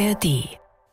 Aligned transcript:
ARD. 0.00 0.48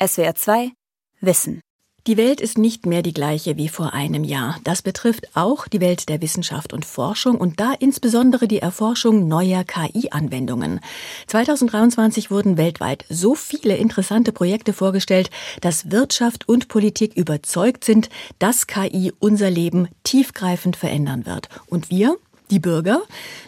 SWR 0.06 0.36
2 0.36 0.72
Wissen. 1.22 1.62
Die 2.08 2.18
Welt 2.18 2.42
ist 2.42 2.58
nicht 2.58 2.86
mehr 2.86 3.02
die 3.02 3.14
gleiche 3.14 3.56
wie 3.56 3.70
vor 3.70 3.94
einem 3.94 4.26
Jahr. 4.26 4.60
Das 4.66 4.82
betrifft 4.82 5.30
auch 5.34 5.70
die 5.70 5.80
Welt 5.80 6.10
der 6.10 6.22
Wissenschaft 6.22 6.74
und 6.74 6.84
Forschung 6.84 7.38
und 7.38 7.58
da 7.62 7.74
insbesondere 7.80 8.50
die 8.50 8.60
Erforschung 8.60 9.30
neuer 9.30 9.64
KI-Anwendungen. 9.64 10.82
2023 11.28 12.32
wurden 12.32 12.58
weltweit 12.58 13.06
so 13.08 13.34
viele 13.34 13.78
interessante 13.78 14.34
Projekte 14.34 14.74
vorgestellt, 14.74 15.30
dass 15.62 15.90
Wirtschaft 15.90 16.50
und 16.50 16.68
Politik 16.68 17.16
überzeugt 17.16 17.86
sind, 17.86 18.10
dass 18.40 18.68
KI 18.68 19.14
unser 19.20 19.50
Leben 19.50 19.88
tiefgreifend 20.04 20.76
verändern 20.76 21.26
wird. 21.26 21.48
Und 21.68 21.90
wir, 21.90 22.18
die 22.50 22.60
Bürger? 22.60 23.02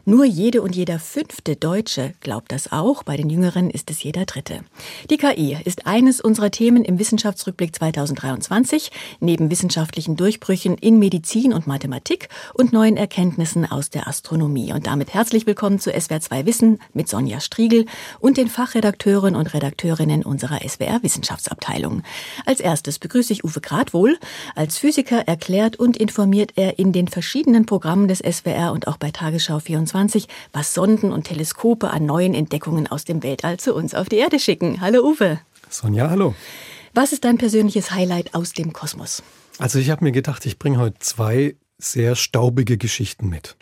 Nur 0.05 0.25
jede 0.25 0.61
und 0.61 0.75
jeder 0.75 1.00
fünfte 1.00 1.55
Deutsche 1.55 2.13
glaubt 2.20 2.52
das 2.52 2.71
auch. 2.71 3.04
Bei 3.04 3.15
den 3.15 3.29
Jüngeren 3.29 3.70
ist 3.70 3.89
es 3.91 4.04
jeder 4.04 4.25
dritte. 4.25 4.61
Die 5.09 5.18
KI 5.18 5.57
ist 5.64 5.87
eines 5.87 6.19
unserer 6.19 6.51
Themen 6.51 6.83
im 6.83 7.00
Wissenschaftsrückblick 7.00 7.75
2023. 7.75 8.91
Neben 9.19 9.50
wissenschaftlichen 9.51 10.15
Durchbrüchen 10.15 10.77
in 10.77 11.00
Medizin 11.00 11.54
und 11.54 11.68
Mathematik 11.68 12.29
und 12.54 12.74
neuen 12.74 12.97
Erkenntnissen 12.97 13.65
aus 13.69 13.89
der 13.89 14.07
Astronomie. 14.07 14.74
Und 14.74 14.88
damit 14.88 15.13
herzlich 15.13 15.46
willkommen 15.46 15.79
zu 15.79 15.91
SWR 15.91 16.19
2 16.19 16.46
Wissen 16.46 16.79
mit 16.93 17.07
Sonja 17.07 17.39
Striegel 17.39 17.86
und 18.19 18.38
den 18.38 18.47
Fachredakteuren 18.47 19.36
und 19.36 19.54
Redakteurinnen 19.54 20.24
unserer 20.24 20.60
SWR 20.68 21.04
Wissenschaftsabteilung. 21.04 22.04
Als 22.46 22.60
erstes 22.60 23.00
begrüße 23.00 23.32
ich 23.32 23.43
Uwe 23.43 23.61
Gradwohl. 23.61 24.18
Als 24.55 24.77
Physiker 24.77 25.27
erklärt 25.27 25.77
und 25.77 25.97
informiert 25.97 26.54
er 26.55 26.79
in 26.79 26.91
den 26.91 27.07
verschiedenen 27.07 27.66
Programmen 27.66 28.07
des 28.07 28.19
SWR 28.19 28.71
und 28.71 28.89
auch 28.89 28.98
bei 28.98 29.11
Tagesschau 29.11 29.60
24, 29.60 30.28
was 30.52 30.74
Sonden 30.74 31.14
und 31.14 31.24
Teleskope 31.24 31.92
an 31.92 32.06
neuen 32.06 32.34
Entdeckungen 32.34 32.88
aus 32.88 33.06
dem 33.06 33.23
Weltall 33.23 33.58
zu 33.58 33.73
uns 33.73 33.94
auf 33.94 34.09
die 34.09 34.17
Erde 34.17 34.39
schicken. 34.39 34.81
Hallo 34.81 35.02
Uwe. 35.03 35.39
Sonja, 35.70 36.09
hallo. 36.09 36.36
Was 36.94 37.14
ist 37.14 37.23
dein 37.23 37.38
persönliches 37.38 37.91
Highlight 37.91 38.33
aus 38.33 38.53
dem 38.53 38.73
Kosmos? 38.73 39.23
Also 39.59 39.78
ich 39.80 39.89
habe 39.91 40.03
mir 40.03 40.11
gedacht, 40.11 40.45
ich 40.45 40.58
bringe 40.58 40.80
heute 40.80 40.97
zwei 41.00 41.55
sehr 41.78 42.16
staubige 42.16 42.78
Geschichten 42.78 43.30
mit. 43.30 43.55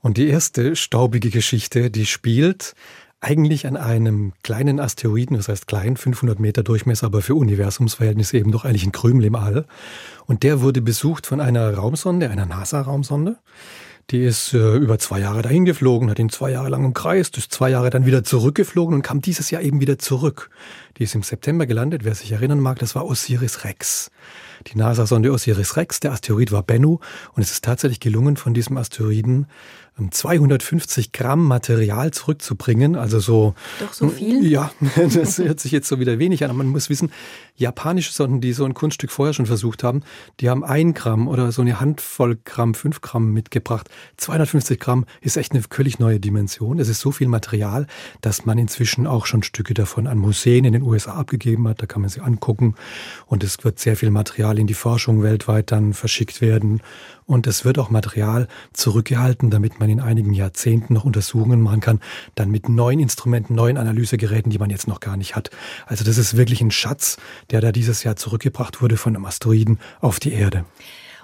Und 0.00 0.18
die 0.18 0.28
erste 0.28 0.76
staubige 0.76 1.30
Geschichte, 1.30 1.90
die 1.90 2.06
spielt 2.06 2.74
eigentlich 3.20 3.66
an 3.66 3.78
einem 3.78 4.34
kleinen 4.42 4.78
Asteroiden, 4.78 5.36
das 5.36 5.48
heißt 5.48 5.66
klein, 5.66 5.96
500 5.96 6.38
Meter 6.38 6.62
Durchmesser, 6.62 7.06
aber 7.06 7.22
für 7.22 7.34
Universumsverhältnisse 7.34 8.36
eben 8.36 8.52
doch 8.52 8.66
eigentlich 8.66 8.84
ein 8.84 8.92
Krümel 8.92 9.24
im 9.24 9.34
All. 9.34 9.64
Und 10.26 10.42
der 10.42 10.60
wurde 10.60 10.82
besucht 10.82 11.26
von 11.26 11.40
einer 11.40 11.72
Raumsonde, 11.74 12.28
einer 12.28 12.44
NASA-Raumsonde. 12.44 13.38
Die 14.10 14.22
ist 14.22 14.52
äh, 14.52 14.76
über 14.76 14.98
zwei 14.98 15.20
Jahre 15.20 15.40
dahin 15.40 15.64
geflogen, 15.64 16.10
hat 16.10 16.18
ihn 16.18 16.28
zwei 16.28 16.50
Jahre 16.50 16.68
lang 16.68 16.84
umkreist, 16.84 17.38
ist 17.38 17.52
zwei 17.52 17.70
Jahre 17.70 17.88
dann 17.88 18.04
wieder 18.04 18.22
zurückgeflogen 18.22 18.94
und 18.94 19.02
kam 19.02 19.22
dieses 19.22 19.50
Jahr 19.50 19.62
eben 19.62 19.80
wieder 19.80 19.98
zurück. 19.98 20.50
Die 20.98 21.04
ist 21.04 21.14
im 21.14 21.22
September 21.22 21.66
gelandet, 21.66 22.04
wer 22.04 22.14
sich 22.14 22.32
erinnern 22.32 22.60
mag, 22.60 22.78
das 22.78 22.94
war 22.94 23.06
Osiris 23.06 23.64
Rex. 23.64 24.10
Die 24.66 24.78
NASA-Sonde 24.78 25.32
Osiris 25.32 25.76
Rex, 25.76 26.00
der 26.00 26.12
Asteroid 26.12 26.52
war 26.52 26.62
Bennu 26.62 26.98
und 27.32 27.42
es 27.42 27.50
ist 27.50 27.64
tatsächlich 27.64 28.00
gelungen, 28.00 28.36
von 28.36 28.54
diesem 28.54 28.76
Asteroiden 28.76 29.46
250 30.10 31.12
Gramm 31.12 31.44
Material 31.44 32.10
zurückzubringen. 32.10 32.96
Also 32.96 33.20
so. 33.20 33.54
Doch 33.78 33.92
so 33.92 34.08
viel? 34.08 34.44
Ja, 34.44 34.72
das 35.14 35.38
hört 35.38 35.60
sich 35.60 35.70
jetzt 35.70 35.88
so 35.88 36.00
wieder 36.00 36.18
wenig 36.18 36.42
an. 36.42 36.50
Aber 36.50 36.58
man 36.58 36.68
muss 36.68 36.90
wissen, 36.90 37.12
japanische 37.56 38.12
Sonden, 38.12 38.40
die 38.40 38.52
so 38.52 38.64
ein 38.64 38.74
Kunststück 38.74 39.12
vorher 39.12 39.32
schon 39.32 39.46
versucht 39.46 39.84
haben, 39.84 40.02
die 40.40 40.50
haben 40.50 40.64
ein 40.64 40.92
Gramm 40.92 41.28
oder 41.28 41.52
so 41.52 41.62
eine 41.62 41.80
Handvoll 41.80 42.36
Gramm, 42.44 42.74
fünf 42.74 43.00
Gramm 43.00 43.32
mitgebracht. 43.32 43.88
250 44.16 44.80
Gramm 44.80 45.04
ist 45.20 45.36
echt 45.36 45.52
eine 45.52 45.62
völlig 45.62 46.00
neue 46.00 46.18
Dimension. 46.18 46.80
Es 46.80 46.88
ist 46.88 47.00
so 47.00 47.12
viel 47.12 47.28
Material, 47.28 47.86
dass 48.20 48.44
man 48.44 48.58
inzwischen 48.58 49.06
auch 49.06 49.26
schon 49.26 49.42
Stücke 49.42 49.72
davon 49.72 50.06
an 50.08 50.18
Museen 50.18 50.64
in 50.64 50.72
den 50.72 50.82
USA 50.82 51.14
abgegeben 51.14 51.68
hat. 51.68 51.80
Da 51.80 51.86
kann 51.86 52.02
man 52.02 52.10
sie 52.10 52.20
angucken. 52.20 52.74
Und 53.26 53.44
es 53.44 53.62
wird 53.62 53.78
sehr 53.78 53.96
viel 53.96 54.10
Material 54.10 54.58
in 54.58 54.66
die 54.66 54.74
Forschung 54.74 55.22
weltweit 55.22 55.70
dann 55.70 55.94
verschickt 55.94 56.40
werden. 56.40 56.82
Und 57.26 57.46
es 57.46 57.64
wird 57.64 57.78
auch 57.78 57.88
Material 57.88 58.48
zurückgehalten, 58.72 59.50
damit 59.50 59.80
man 59.80 59.88
in 59.88 60.00
einigen 60.00 60.34
Jahrzehnten 60.34 60.92
noch 60.92 61.04
Untersuchungen 61.04 61.62
machen 61.62 61.80
kann, 61.80 62.00
dann 62.34 62.50
mit 62.50 62.68
neuen 62.68 63.00
Instrumenten, 63.00 63.54
neuen 63.54 63.78
Analysegeräten, 63.78 64.50
die 64.50 64.58
man 64.58 64.68
jetzt 64.68 64.88
noch 64.88 65.00
gar 65.00 65.16
nicht 65.16 65.34
hat. 65.34 65.50
Also 65.86 66.04
das 66.04 66.18
ist 66.18 66.36
wirklich 66.36 66.60
ein 66.60 66.70
Schatz, 66.70 67.16
der 67.50 67.60
da 67.60 67.72
dieses 67.72 68.02
Jahr 68.04 68.16
zurückgebracht 68.16 68.82
wurde 68.82 68.96
von 68.96 69.14
einem 69.14 69.24
Asteroiden 69.24 69.78
auf 70.00 70.20
die 70.20 70.32
Erde. 70.32 70.64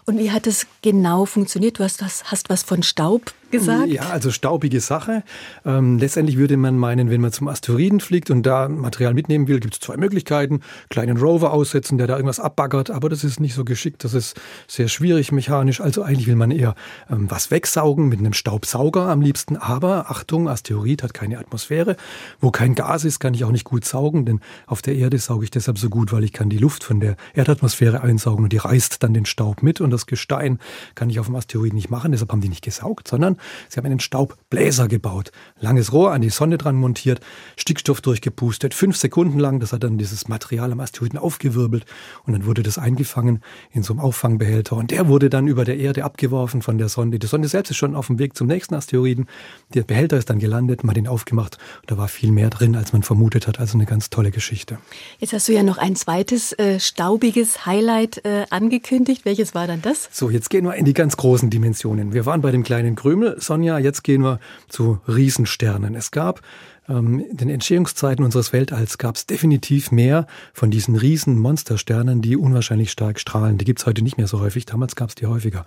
Und 0.06 0.18
wie 0.18 0.30
hat 0.30 0.46
es 0.46 0.66
genau 0.82 1.24
funktioniert? 1.24 1.78
Du 1.78 1.84
hast 1.84 2.02
hast 2.02 2.48
was 2.48 2.62
von 2.62 2.82
Staub 2.82 3.32
gesagt? 3.50 3.88
Ja, 3.88 4.10
also 4.10 4.30
staubige 4.30 4.80
Sache. 4.80 5.22
Ähm, 5.64 5.98
letztendlich 5.98 6.36
würde 6.36 6.56
man 6.56 6.76
meinen, 6.78 7.10
wenn 7.10 7.20
man 7.20 7.32
zum 7.32 7.48
Asteroiden 7.48 8.00
fliegt 8.00 8.30
und 8.30 8.44
da 8.44 8.68
Material 8.68 9.14
mitnehmen 9.14 9.48
will, 9.48 9.60
gibt 9.60 9.74
es 9.74 9.80
zwei 9.80 9.96
Möglichkeiten. 9.96 10.60
Kleinen 10.88 11.16
Rover 11.16 11.52
aussetzen, 11.52 11.98
der 11.98 12.06
da 12.06 12.16
irgendwas 12.16 12.40
abbaggert, 12.40 12.90
aber 12.90 13.08
das 13.08 13.24
ist 13.24 13.40
nicht 13.40 13.54
so 13.54 13.64
geschickt, 13.64 14.04
das 14.04 14.14
ist 14.14 14.40
sehr 14.66 14.88
schwierig 14.88 15.32
mechanisch. 15.32 15.80
Also 15.80 16.02
eigentlich 16.02 16.26
will 16.26 16.36
man 16.36 16.50
eher 16.50 16.74
ähm, 17.10 17.30
was 17.30 17.50
wegsaugen 17.50 18.08
mit 18.08 18.18
einem 18.18 18.32
Staubsauger 18.32 19.08
am 19.08 19.20
liebsten. 19.20 19.56
Aber 19.56 20.10
Achtung, 20.10 20.48
Asteroid 20.48 21.02
hat 21.02 21.14
keine 21.14 21.38
Atmosphäre. 21.38 21.96
Wo 22.40 22.50
kein 22.50 22.74
Gas 22.74 23.04
ist, 23.04 23.18
kann 23.20 23.34
ich 23.34 23.44
auch 23.44 23.52
nicht 23.52 23.64
gut 23.64 23.84
saugen, 23.84 24.24
denn 24.24 24.40
auf 24.66 24.82
der 24.82 24.96
Erde 24.96 25.18
sauge 25.18 25.44
ich 25.44 25.50
deshalb 25.50 25.78
so 25.78 25.88
gut, 25.88 26.12
weil 26.12 26.24
ich 26.24 26.32
kann 26.32 26.50
die 26.50 26.58
Luft 26.58 26.84
von 26.84 27.00
der 27.00 27.16
Erdatmosphäre 27.34 28.02
einsaugen 28.02 28.44
und 28.44 28.52
die 28.52 28.58
reißt 28.58 29.02
dann 29.02 29.14
den 29.14 29.26
Staub 29.26 29.62
mit 29.62 29.80
und 29.80 29.90
das 29.90 30.06
Gestein 30.06 30.58
kann 30.94 31.10
ich 31.10 31.18
auf 31.18 31.26
dem 31.26 31.36
Asteroid 31.36 31.72
nicht 31.72 31.90
machen. 31.90 32.12
Deshalb 32.12 32.32
haben 32.32 32.40
die 32.40 32.48
nicht 32.48 32.64
gesaugt, 32.64 33.08
sondern 33.08 33.36
Sie 33.68 33.78
haben 33.78 33.86
einen 33.86 34.00
Staubbläser 34.00 34.88
gebaut. 34.88 35.32
Langes 35.58 35.92
Rohr 35.92 36.12
an 36.12 36.22
die 36.22 36.30
Sonne 36.30 36.58
dran 36.58 36.76
montiert, 36.76 37.20
Stickstoff 37.56 38.00
durchgepustet, 38.00 38.74
fünf 38.74 38.96
Sekunden 38.96 39.38
lang. 39.38 39.60
Das 39.60 39.72
hat 39.72 39.84
dann 39.84 39.98
dieses 39.98 40.28
Material 40.28 40.72
am 40.72 40.80
Asteroiden 40.80 41.18
aufgewirbelt 41.18 41.84
und 42.24 42.32
dann 42.32 42.46
wurde 42.46 42.62
das 42.62 42.78
eingefangen 42.78 43.42
in 43.72 43.82
so 43.82 43.92
einem 43.92 44.00
Auffangbehälter 44.00 44.76
und 44.76 44.90
der 44.90 45.08
wurde 45.08 45.30
dann 45.30 45.46
über 45.46 45.64
der 45.64 45.78
Erde 45.78 46.04
abgeworfen 46.04 46.62
von 46.62 46.78
der 46.78 46.88
Sonde. 46.88 47.18
Die 47.18 47.26
Sonde 47.26 47.48
selbst 47.48 47.70
ist 47.70 47.76
schon 47.76 47.94
auf 47.94 48.06
dem 48.06 48.18
Weg 48.18 48.36
zum 48.36 48.46
nächsten 48.46 48.74
Asteroiden. 48.74 49.26
Der 49.74 49.82
Behälter 49.82 50.16
ist 50.16 50.30
dann 50.30 50.38
gelandet, 50.38 50.84
man 50.84 50.90
hat 50.90 50.98
ihn 50.98 51.08
aufgemacht 51.08 51.58
und 51.82 51.90
da 51.90 51.98
war 51.98 52.08
viel 52.08 52.32
mehr 52.32 52.50
drin, 52.50 52.76
als 52.76 52.92
man 52.92 53.02
vermutet 53.02 53.46
hat. 53.46 53.60
Also 53.60 53.76
eine 53.76 53.86
ganz 53.86 54.10
tolle 54.10 54.30
Geschichte. 54.30 54.78
Jetzt 55.18 55.32
hast 55.32 55.48
du 55.48 55.52
ja 55.52 55.62
noch 55.62 55.78
ein 55.78 55.96
zweites 55.96 56.52
äh, 56.52 56.80
staubiges 56.80 57.66
Highlight 57.66 58.24
äh, 58.24 58.46
angekündigt. 58.50 59.24
Welches 59.24 59.54
war 59.54 59.66
dann 59.66 59.82
das? 59.82 60.08
So, 60.12 60.30
jetzt 60.30 60.50
gehen 60.50 60.64
wir 60.64 60.74
in 60.74 60.84
die 60.84 60.94
ganz 60.94 61.16
großen 61.16 61.50
Dimensionen. 61.50 62.12
Wir 62.12 62.26
waren 62.26 62.40
bei 62.40 62.50
dem 62.50 62.62
kleinen 62.62 62.96
Krümel. 62.96 63.29
Sonja. 63.38 63.78
Jetzt 63.78 64.04
gehen 64.04 64.22
wir 64.22 64.40
zu 64.68 65.00
Riesensternen. 65.06 65.94
Es 65.94 66.10
gab 66.10 66.40
ähm, 66.88 67.20
in 67.30 67.36
den 67.36 67.50
Entstehungszeiten 67.50 68.24
unseres 68.24 68.52
Weltalls 68.52 68.98
gab 68.98 69.16
es 69.16 69.26
definitiv 69.26 69.92
mehr 69.92 70.26
von 70.52 70.70
diesen 70.70 70.96
riesen 70.96 71.38
Monstersternen, 71.38 72.20
die 72.20 72.36
unwahrscheinlich 72.36 72.90
stark 72.90 73.20
strahlen. 73.20 73.58
Die 73.58 73.64
gibt 73.64 73.80
es 73.80 73.86
heute 73.86 74.02
nicht 74.02 74.16
mehr 74.16 74.26
so 74.26 74.40
häufig, 74.40 74.66
damals 74.66 74.96
gab 74.96 75.10
es 75.10 75.14
die 75.14 75.26
häufiger. 75.26 75.64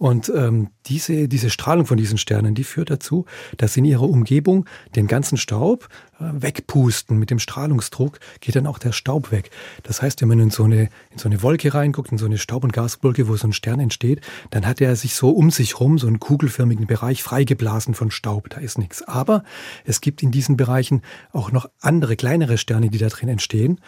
Und 0.00 0.32
ähm, 0.34 0.68
diese, 0.86 1.28
diese 1.28 1.50
Strahlung 1.50 1.84
von 1.84 1.98
diesen 1.98 2.16
Sternen, 2.16 2.54
die 2.54 2.64
führt 2.64 2.88
dazu, 2.88 3.26
dass 3.58 3.76
in 3.76 3.84
ihrer 3.84 4.08
Umgebung 4.08 4.64
den 4.96 5.06
ganzen 5.06 5.36
Staub 5.36 5.90
äh, 6.18 6.24
wegpusten. 6.32 7.18
Mit 7.18 7.28
dem 7.28 7.38
Strahlungsdruck 7.38 8.18
geht 8.40 8.56
dann 8.56 8.66
auch 8.66 8.78
der 8.78 8.92
Staub 8.92 9.30
weg. 9.30 9.50
Das 9.82 10.00
heißt, 10.00 10.22
wenn 10.22 10.28
man 10.28 10.38
in 10.38 10.48
so 10.48 10.64
eine, 10.64 10.88
in 11.10 11.18
so 11.18 11.28
eine 11.28 11.42
Wolke 11.42 11.74
reinguckt, 11.74 12.12
in 12.12 12.16
so 12.16 12.24
eine 12.24 12.38
Staub- 12.38 12.64
und 12.64 12.72
Gaswolke, 12.72 13.28
wo 13.28 13.36
so 13.36 13.46
ein 13.46 13.52
Stern 13.52 13.78
entsteht, 13.78 14.22
dann 14.48 14.66
hat 14.66 14.80
er 14.80 14.96
sich 14.96 15.14
so 15.14 15.32
um 15.32 15.50
sich 15.50 15.80
rum, 15.80 15.98
so 15.98 16.06
einen 16.06 16.18
kugelförmigen 16.18 16.86
Bereich 16.86 17.22
freigeblasen 17.22 17.92
von 17.92 18.10
Staub. 18.10 18.48
Da 18.48 18.56
ist 18.56 18.78
nichts. 18.78 19.02
Aber 19.02 19.44
es 19.84 20.00
gibt 20.00 20.22
in 20.22 20.30
diesen 20.30 20.56
Bereichen 20.56 21.02
auch 21.30 21.52
noch 21.52 21.68
andere, 21.78 22.16
kleinere 22.16 22.56
Sterne, 22.56 22.88
die 22.88 22.96
da 22.96 23.08
drin 23.08 23.28
entstehen. 23.28 23.78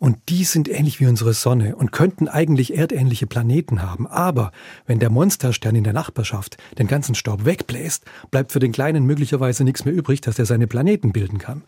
Und 0.00 0.16
die 0.30 0.44
sind 0.44 0.66
ähnlich 0.66 0.98
wie 0.98 1.06
unsere 1.06 1.34
Sonne 1.34 1.76
und 1.76 1.92
könnten 1.92 2.26
eigentlich 2.26 2.74
erdähnliche 2.74 3.26
Planeten 3.26 3.82
haben. 3.82 4.06
Aber 4.06 4.50
wenn 4.86 4.98
der 4.98 5.10
Monsterstern 5.10 5.76
in 5.76 5.84
der 5.84 5.92
Nachbarschaft 5.92 6.56
den 6.78 6.86
ganzen 6.86 7.14
Staub 7.14 7.44
wegbläst, 7.44 8.06
bleibt 8.30 8.50
für 8.50 8.60
den 8.60 8.72
Kleinen 8.72 9.04
möglicherweise 9.04 9.62
nichts 9.62 9.84
mehr 9.84 9.92
übrig, 9.92 10.22
dass 10.22 10.38
er 10.38 10.46
seine 10.46 10.66
Planeten 10.66 11.12
bilden 11.12 11.36
kann. 11.36 11.64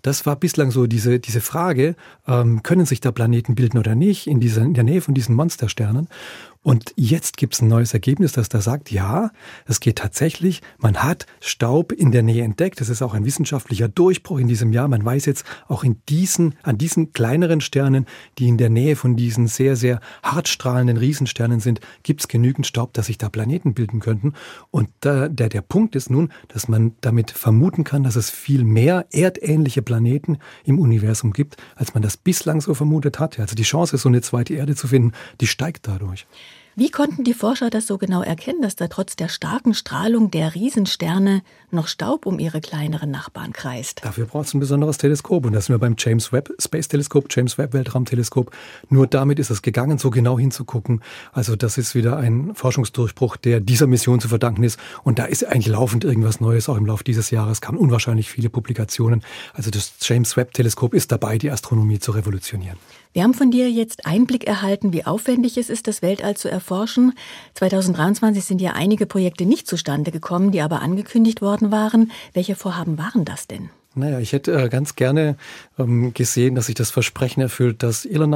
Das 0.00 0.24
war 0.24 0.36
bislang 0.36 0.70
so 0.70 0.86
diese, 0.86 1.20
diese 1.20 1.42
Frage, 1.42 1.94
ähm, 2.26 2.62
können 2.62 2.86
sich 2.86 3.00
da 3.00 3.12
Planeten 3.12 3.54
bilden 3.54 3.76
oder 3.76 3.94
nicht 3.94 4.28
in, 4.28 4.40
dieser, 4.40 4.62
in 4.62 4.72
der 4.72 4.84
Nähe 4.84 5.02
von 5.02 5.12
diesen 5.12 5.34
Monstersternen? 5.34 6.08
Und 6.64 6.94
jetzt 6.96 7.36
gibt 7.36 7.52
es 7.52 7.60
ein 7.60 7.68
neues 7.68 7.92
Ergebnis, 7.92 8.32
das 8.32 8.48
da 8.48 8.62
sagt, 8.62 8.90
ja, 8.90 9.30
es 9.66 9.80
geht 9.80 9.96
tatsächlich, 9.96 10.62
man 10.78 10.96
hat 10.96 11.26
Staub 11.40 11.92
in 11.92 12.10
der 12.10 12.22
Nähe 12.22 12.42
entdeckt. 12.42 12.80
Das 12.80 12.88
ist 12.88 13.02
auch 13.02 13.12
ein 13.12 13.26
wissenschaftlicher 13.26 13.86
Durchbruch 13.86 14.38
in 14.38 14.48
diesem 14.48 14.72
Jahr. 14.72 14.88
Man 14.88 15.04
weiß 15.04 15.26
jetzt 15.26 15.44
auch 15.68 15.84
in 15.84 16.00
diesen, 16.08 16.54
an 16.62 16.78
diesen 16.78 17.12
kleineren 17.12 17.60
Sternen, 17.60 18.06
die 18.38 18.48
in 18.48 18.56
der 18.56 18.70
Nähe 18.70 18.96
von 18.96 19.14
diesen 19.14 19.46
sehr, 19.46 19.76
sehr 19.76 20.00
hart 20.22 20.48
strahlenden 20.48 20.96
Riesensternen 20.96 21.60
sind, 21.60 21.80
gibt 22.02 22.22
es 22.22 22.28
genügend 22.28 22.66
Staub, 22.66 22.94
dass 22.94 23.06
sich 23.06 23.18
da 23.18 23.28
Planeten 23.28 23.74
bilden 23.74 24.00
könnten. 24.00 24.32
Und 24.70 24.88
da, 25.00 25.28
der, 25.28 25.50
der 25.50 25.60
Punkt 25.60 25.94
ist 25.94 26.08
nun, 26.08 26.32
dass 26.48 26.66
man 26.66 26.94
damit 27.02 27.30
vermuten 27.30 27.84
kann, 27.84 28.04
dass 28.04 28.16
es 28.16 28.30
viel 28.30 28.64
mehr 28.64 29.04
erdähnliche 29.12 29.82
Planeten 29.82 30.38
im 30.64 30.78
Universum 30.78 31.34
gibt, 31.34 31.58
als 31.76 31.92
man 31.92 32.02
das 32.02 32.16
bislang 32.16 32.62
so 32.62 32.72
vermutet 32.72 33.18
hat. 33.18 33.38
Also 33.38 33.54
die 33.54 33.64
Chance, 33.64 33.98
so 33.98 34.08
eine 34.08 34.22
zweite 34.22 34.54
Erde 34.54 34.74
zu 34.74 34.88
finden, 34.88 35.12
die 35.42 35.46
steigt 35.46 35.86
dadurch. 35.88 36.26
Wie 36.76 36.90
konnten 36.90 37.22
die 37.22 37.34
Forscher 37.34 37.70
das 37.70 37.86
so 37.86 37.98
genau 37.98 38.22
erkennen, 38.22 38.60
dass 38.60 38.74
da 38.74 38.88
trotz 38.88 39.14
der 39.14 39.28
starken 39.28 39.74
Strahlung 39.74 40.32
der 40.32 40.56
Riesensterne 40.56 41.42
noch 41.70 41.86
Staub 41.86 42.26
um 42.26 42.40
ihre 42.40 42.60
kleineren 42.60 43.12
Nachbarn 43.12 43.52
kreist? 43.52 44.00
Dafür 44.04 44.26
braucht 44.26 44.48
es 44.48 44.54
ein 44.54 44.60
besonderes 44.60 44.98
Teleskop 44.98 45.46
und 45.46 45.52
das 45.52 45.66
sind 45.66 45.74
wir 45.74 45.78
beim 45.78 45.94
James 45.96 46.32
Webb 46.32 46.50
Space 46.58 46.88
Teleskop, 46.88 47.26
James 47.30 47.58
Webb 47.58 47.74
Weltraumteleskop. 47.74 48.50
Nur 48.88 49.06
damit 49.06 49.38
ist 49.38 49.50
es 49.50 49.62
gegangen, 49.62 49.98
so 49.98 50.10
genau 50.10 50.36
hinzugucken. 50.36 51.00
Also 51.32 51.54
das 51.54 51.78
ist 51.78 51.94
wieder 51.94 52.16
ein 52.16 52.56
Forschungsdurchbruch, 52.56 53.36
der 53.36 53.60
dieser 53.60 53.86
Mission 53.86 54.18
zu 54.18 54.26
verdanken 54.26 54.64
ist. 54.64 54.80
Und 55.04 55.20
da 55.20 55.26
ist 55.26 55.44
eigentlich 55.44 55.68
laufend 55.68 56.02
irgendwas 56.02 56.40
Neues. 56.40 56.68
Auch 56.68 56.76
im 56.76 56.86
Laufe 56.86 57.04
dieses 57.04 57.30
Jahres 57.30 57.60
kamen 57.60 57.78
unwahrscheinlich 57.78 58.28
viele 58.28 58.50
Publikationen. 58.50 59.22
Also 59.52 59.70
das 59.70 59.92
James 60.00 60.36
Webb 60.36 60.52
Teleskop 60.54 60.92
ist 60.92 61.12
dabei, 61.12 61.38
die 61.38 61.52
Astronomie 61.52 62.00
zu 62.00 62.10
revolutionieren. 62.10 62.78
Wir 63.14 63.22
haben 63.22 63.32
von 63.32 63.52
dir 63.52 63.70
jetzt 63.70 64.06
Einblick 64.06 64.44
erhalten, 64.44 64.92
wie 64.92 65.06
aufwendig 65.06 65.56
es 65.56 65.70
ist, 65.70 65.86
das 65.86 66.02
Weltall 66.02 66.36
zu 66.36 66.50
erforschen. 66.50 67.12
2023 67.54 68.44
sind 68.44 68.60
ja 68.60 68.72
einige 68.72 69.06
Projekte 69.06 69.46
nicht 69.46 69.68
zustande 69.68 70.10
gekommen, 70.10 70.50
die 70.50 70.60
aber 70.60 70.82
angekündigt 70.82 71.40
worden 71.40 71.70
waren. 71.70 72.10
Welche 72.32 72.56
Vorhaben 72.56 72.98
waren 72.98 73.24
das 73.24 73.46
denn? 73.46 73.70
Naja, 73.96 74.18
ich 74.18 74.32
hätte 74.32 74.52
äh, 74.52 74.68
ganz 74.68 74.96
gerne 74.96 75.36
ähm, 75.78 76.12
gesehen, 76.14 76.56
dass 76.56 76.66
sich 76.66 76.74
das 76.74 76.90
Versprechen 76.90 77.40
erfüllt, 77.40 77.82
dass 77.82 78.04
Elon, 78.04 78.30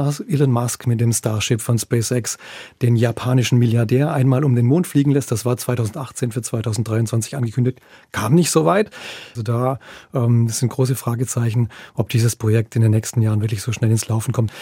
Musk 0.51 0.87
mit 0.87 1.01
dem 1.01 1.11
Starship 1.11 1.59
von 1.59 1.77
SpaceX 1.77 2.37
den 2.81 2.95
japanischen 2.95 3.57
Milliardär 3.59 4.13
einmal 4.13 4.45
um 4.45 4.55
den 4.55 4.65
Mond 4.65 4.87
fliegen 4.87 5.11
lässt. 5.11 5.31
Das 5.31 5.43
war 5.43 5.57
2018 5.57 6.31
für 6.31 6.41
2023 6.41 7.35
angekündigt. 7.35 7.79
Kam 8.13 8.35
nicht 8.35 8.51
so 8.51 8.65
weit. 8.65 8.89
Also 9.31 9.43
da 9.43 9.79
ähm, 10.13 10.47
sind 10.47 10.69
große 10.69 10.95
Fragezeichen, 10.95 11.69
ob 11.93 12.09
dieses 12.09 12.37
Projekt 12.37 12.77
in 12.77 12.81
den 12.81 12.91
nächsten 12.91 13.21
Jahren 13.21 13.41
wirklich 13.41 13.61
so 13.61 13.73
schnell 13.73 13.91
ins 13.91 14.07
Laufen 14.07 14.31
kommt. 14.31 14.53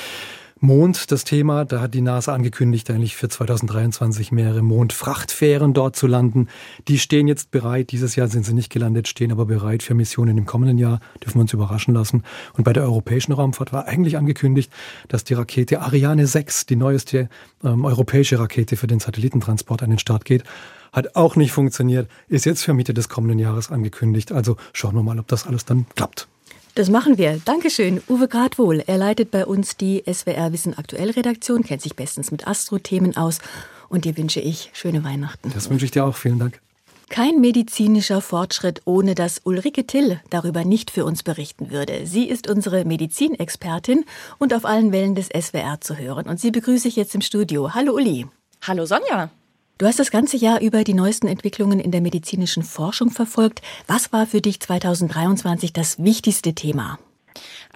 Mond 0.59 1.12
das 1.12 1.24
Thema. 1.24 1.65
Da 1.65 1.81
hat 1.81 1.94
die 1.94 2.01
NASA 2.01 2.33
angekündigt, 2.33 2.89
eigentlich 2.89 3.15
für 3.15 3.30
2023 3.30 4.31
mehrere 4.31 4.62
Mondfrachtfähren 4.62 5.74
dort 5.74 5.95
zu 5.95 6.07
landen. 6.07 6.48
Die 6.88 7.00
stehen 7.00 7.27
jetzt 7.27 7.51
bereit. 7.51 7.92
Dieses 7.92 8.15
Jahr 8.15 8.27
sind 8.27 8.45
sie 8.45 8.54
nicht 8.54 8.71
gelandet, 8.71 9.07
stehen 9.07 9.31
aber 9.31 9.45
bereit 9.45 9.83
für 9.83 9.94
Missionen 9.94 10.38
im 10.38 10.45
kommenden 10.45 10.77
Jahr. 10.77 11.00
Dürfen 11.24 11.36
wir 11.36 11.42
uns 11.42 11.54
überraschen 11.54 11.94
lassen. 11.94 12.24
Und 12.54 12.63
bei 12.63 12.74
der 12.74 12.83
europäischen 12.83 13.33
Raumfahrt 13.33 13.74
war 13.74 13.88
eigentlich 13.88 14.18
angekündigt, 14.18 14.71
dass 15.07 15.24
die 15.24 15.33
Rakete 15.33 15.81
Ariane 15.81 16.27
6, 16.27 16.65
die 16.65 16.75
neueste 16.75 17.30
ähm, 17.63 17.86
europäische 17.86 18.39
Rakete 18.39 18.77
für 18.77 18.88
den 18.88 19.00
Satellitentransport, 19.00 19.83
an 19.83 19.92
den 19.92 20.00
Start 20.00 20.25
geht. 20.25 20.44
Hat 20.92 21.15
auch 21.15 21.36
nicht 21.36 21.51
funktioniert, 21.51 22.09
ist 22.27 22.45
jetzt 22.45 22.63
für 22.63 22.74
Mitte 22.74 22.94
des 22.94 23.09
kommenden 23.09 23.39
Jahres 23.39 23.71
angekündigt. 23.71 24.31
Also 24.31 24.57
schauen 24.74 24.95
wir 24.95 25.04
mal, 25.04 25.19
ob 25.19 25.27
das 25.27 25.45
alles 25.45 25.65
dann 25.65 25.86
klappt. 25.95 26.27
Das 26.78 26.92
machen 26.92 27.18
wir. 27.18 27.42
Dankeschön, 27.44 28.04
Uwe 28.08 28.28
Gradwohl. 28.28 28.84
Er 28.86 29.00
leitet 29.00 29.32
bei 29.32 29.48
uns 29.48 29.78
die 29.78 30.04
SWR 30.06 30.54
Wissen 30.54 30.78
Aktuell 30.78 31.10
Redaktion, 31.10 31.64
kennt 31.64 31.82
sich 31.82 31.96
bestens 31.96 32.30
mit 32.30 32.48
Astro-Themen 32.48 33.18
aus. 33.18 33.40
Und 33.90 34.06
dir 34.06 34.16
wünsche 34.16 34.42
ich 34.42 34.70
schöne 34.74 35.04
Weihnachten. 35.04 35.52
Das 35.56 35.72
wünsche 35.72 35.86
ich 35.86 35.92
dir 35.92 36.06
auch. 36.06 36.16
Vielen 36.16 36.38
Dank. 36.38 36.62
Kein 37.10 37.42
medizinischer 37.42 38.22
Fortschritt, 38.22 38.84
ohne 38.86 39.16
dass 39.16 39.42
Ulrike 39.44 39.88
Till 39.88 40.20
darüber 40.30 40.66
nicht 40.66 40.92
für 40.92 41.04
uns 41.04 41.24
berichten 41.24 41.72
würde. 41.72 42.06
Sie 42.06 42.30
ist 42.30 42.48
unsere 42.48 42.86
Medizinexpertin 42.86 44.06
und 44.38 44.54
auf 44.54 44.64
allen 44.64 44.92
Wellen 44.92 45.16
des 45.16 45.30
SWR 45.30 45.82
zu 45.82 45.98
hören. 45.98 46.28
Und 46.30 46.40
sie 46.40 46.52
begrüße 46.52 46.88
ich 46.88 46.96
jetzt 46.96 47.16
im 47.16 47.22
Studio. 47.22 47.74
Hallo 47.74 47.96
Uli. 47.96 48.28
Hallo 48.62 48.86
Sonja. 48.86 49.32
Du 49.78 49.86
hast 49.86 50.00
das 50.00 50.10
ganze 50.10 50.38
Jahr 50.38 50.60
über 50.60 50.84
die 50.84 50.96
neuesten 50.96 51.28
Entwicklungen 51.28 51.80
in 51.80 51.92
der 51.92 52.02
medizinischen 52.02 52.64
Forschung 52.64 53.12
verfolgt. 53.12 53.62
Was 53.86 54.12
war 54.12 54.26
für 54.26 54.42
dich 54.42 54.60
2023 54.60 55.72
das 55.72 56.04
wichtigste 56.04 56.56
Thema? 56.56 56.98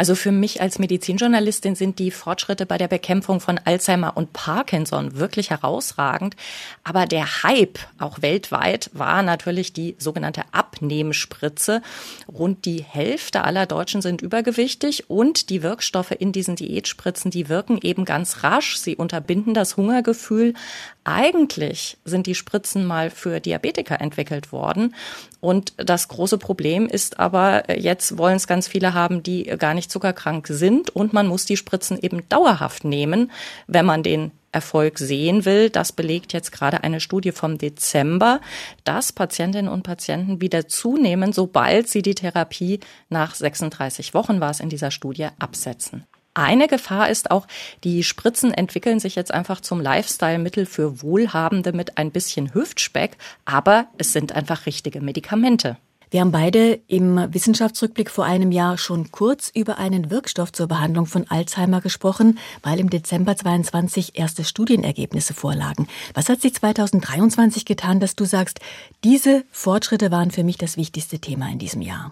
Also 0.01 0.15
für 0.15 0.31
mich 0.31 0.61
als 0.61 0.79
Medizinjournalistin 0.79 1.75
sind 1.75 1.99
die 1.99 2.09
Fortschritte 2.09 2.65
bei 2.65 2.79
der 2.79 2.87
Bekämpfung 2.87 3.39
von 3.39 3.59
Alzheimer 3.63 4.17
und 4.17 4.33
Parkinson 4.33 5.19
wirklich 5.19 5.51
herausragend. 5.51 6.35
Aber 6.83 7.05
der 7.05 7.43
Hype, 7.43 7.77
auch 7.99 8.23
weltweit, 8.23 8.89
war 8.93 9.21
natürlich 9.21 9.73
die 9.73 9.95
sogenannte 9.99 10.41
Abnehmspritze. 10.53 11.83
Rund 12.27 12.65
die 12.65 12.81
Hälfte 12.81 13.43
aller 13.43 13.67
Deutschen 13.67 14.01
sind 14.01 14.23
übergewichtig 14.23 15.07
und 15.07 15.51
die 15.51 15.61
Wirkstoffe 15.61 16.15
in 16.17 16.31
diesen 16.31 16.55
Diätspritzen, 16.55 17.29
die 17.29 17.47
wirken 17.47 17.77
eben 17.83 18.03
ganz 18.03 18.41
rasch. 18.41 18.77
Sie 18.77 18.95
unterbinden 18.95 19.53
das 19.53 19.77
Hungergefühl. 19.77 20.55
Eigentlich 21.03 21.97
sind 22.05 22.25
die 22.25 22.35
Spritzen 22.35 22.85
mal 22.85 23.11
für 23.11 23.39
Diabetiker 23.39 24.01
entwickelt 24.01 24.51
worden. 24.51 24.95
Und 25.41 25.73
das 25.77 26.07
große 26.07 26.37
Problem 26.37 26.87
ist 26.87 27.19
aber, 27.19 27.67
äh, 27.67 27.79
jetzt 27.79 28.17
wollen 28.17 28.35
es 28.35 28.47
ganz 28.47 28.67
viele 28.67 28.93
haben, 28.93 29.23
die 29.23 29.43
gar 29.43 29.73
nicht 29.73 29.90
zuckerkrank 29.91 30.47
sind. 30.47 30.89
Und 30.89 31.13
man 31.13 31.27
muss 31.27 31.45
die 31.45 31.57
Spritzen 31.57 31.99
eben 32.01 32.27
dauerhaft 32.29 32.83
nehmen, 32.83 33.31
wenn 33.67 33.85
man 33.85 34.03
den 34.03 34.31
Erfolg 34.51 34.99
sehen 34.99 35.45
will. 35.45 35.69
Das 35.69 35.91
belegt 35.91 36.33
jetzt 36.33 36.51
gerade 36.51 36.83
eine 36.83 36.99
Studie 36.99 37.31
vom 37.31 37.57
Dezember, 37.57 38.41
dass 38.83 39.13
Patientinnen 39.13 39.71
und 39.71 39.83
Patienten 39.83 40.41
wieder 40.41 40.67
zunehmen, 40.67 41.33
sobald 41.33 41.87
sie 41.87 42.01
die 42.01 42.15
Therapie 42.15 42.79
nach 43.09 43.35
36 43.35 44.13
Wochen 44.13 44.41
war 44.41 44.51
es 44.51 44.59
in 44.59 44.69
dieser 44.69 44.91
Studie 44.91 45.27
absetzen. 45.39 46.05
Eine 46.33 46.69
Gefahr 46.69 47.09
ist 47.09 47.29
auch, 47.29 47.45
die 47.83 48.03
Spritzen 48.03 48.53
entwickeln 48.53 49.01
sich 49.01 49.15
jetzt 49.15 49.33
einfach 49.33 49.59
zum 49.59 49.81
Lifestyle-Mittel 49.81 50.65
für 50.65 51.01
Wohlhabende 51.01 51.73
mit 51.73 51.97
ein 51.97 52.11
bisschen 52.11 52.53
Hüftspeck, 52.53 53.17
aber 53.43 53.87
es 53.97 54.13
sind 54.13 54.33
einfach 54.33 54.65
richtige 54.65 55.01
Medikamente. 55.01 55.75
Wir 56.11 56.19
haben 56.19 56.33
beide 56.33 56.81
im 56.87 57.33
Wissenschaftsrückblick 57.33 58.11
vor 58.11 58.25
einem 58.25 58.51
Jahr 58.51 58.77
schon 58.77 59.11
kurz 59.11 59.49
über 59.55 59.77
einen 59.77 60.11
Wirkstoff 60.11 60.51
zur 60.51 60.67
Behandlung 60.67 61.05
von 61.05 61.25
Alzheimer 61.29 61.79
gesprochen, 61.79 62.37
weil 62.63 62.81
im 62.81 62.89
Dezember 62.89 63.37
22 63.37 64.19
erste 64.19 64.43
Studienergebnisse 64.43 65.33
vorlagen. 65.33 65.87
Was 66.13 66.27
hat 66.27 66.41
sich 66.41 66.53
2023 66.53 67.63
getan, 67.63 68.01
dass 68.01 68.17
du 68.17 68.25
sagst, 68.25 68.59
diese 69.05 69.45
Fortschritte 69.51 70.11
waren 70.11 70.31
für 70.31 70.43
mich 70.43 70.57
das 70.57 70.75
wichtigste 70.75 71.19
Thema 71.19 71.49
in 71.49 71.59
diesem 71.59 71.81
Jahr? 71.81 72.11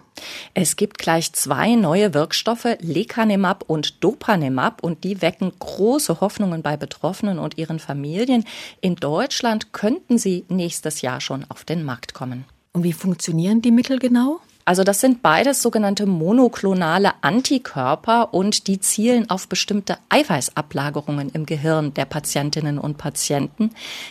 Es 0.54 0.76
gibt 0.76 0.96
gleich 0.96 1.34
zwei 1.34 1.74
neue 1.74 2.14
Wirkstoffe, 2.14 2.78
Lecanemab 2.80 3.64
und 3.66 4.02
Dopanemab, 4.02 4.82
und 4.82 5.04
die 5.04 5.20
wecken 5.20 5.52
große 5.58 6.22
Hoffnungen 6.22 6.62
bei 6.62 6.78
Betroffenen 6.78 7.38
und 7.38 7.58
ihren 7.58 7.78
Familien. 7.78 8.46
In 8.80 8.96
Deutschland 8.96 9.74
könnten 9.74 10.16
sie 10.16 10.46
nächstes 10.48 11.02
Jahr 11.02 11.20
schon 11.20 11.44
auf 11.50 11.64
den 11.64 11.84
Markt 11.84 12.14
kommen. 12.14 12.46
Und 12.72 12.84
wie 12.84 12.92
funktionieren 12.92 13.62
die 13.62 13.72
Mittel 13.72 13.98
genau? 13.98 14.40
Also 14.64 14.84
das 14.84 15.00
sind 15.00 15.22
beides 15.22 15.62
sogenannte 15.62 16.06
monoklonale 16.06 17.14
Antikörper 17.22 18.32
und 18.32 18.68
die 18.68 18.78
zielen 18.78 19.28
auf 19.28 19.48
bestimmte 19.48 19.98
Eiweißablagerungen 20.10 21.30
im 21.30 21.44
Gehirn 21.44 21.92
der 21.94 22.04
Patientinnen 22.04 22.78
und 22.78 22.96
Patienten. 22.96 23.70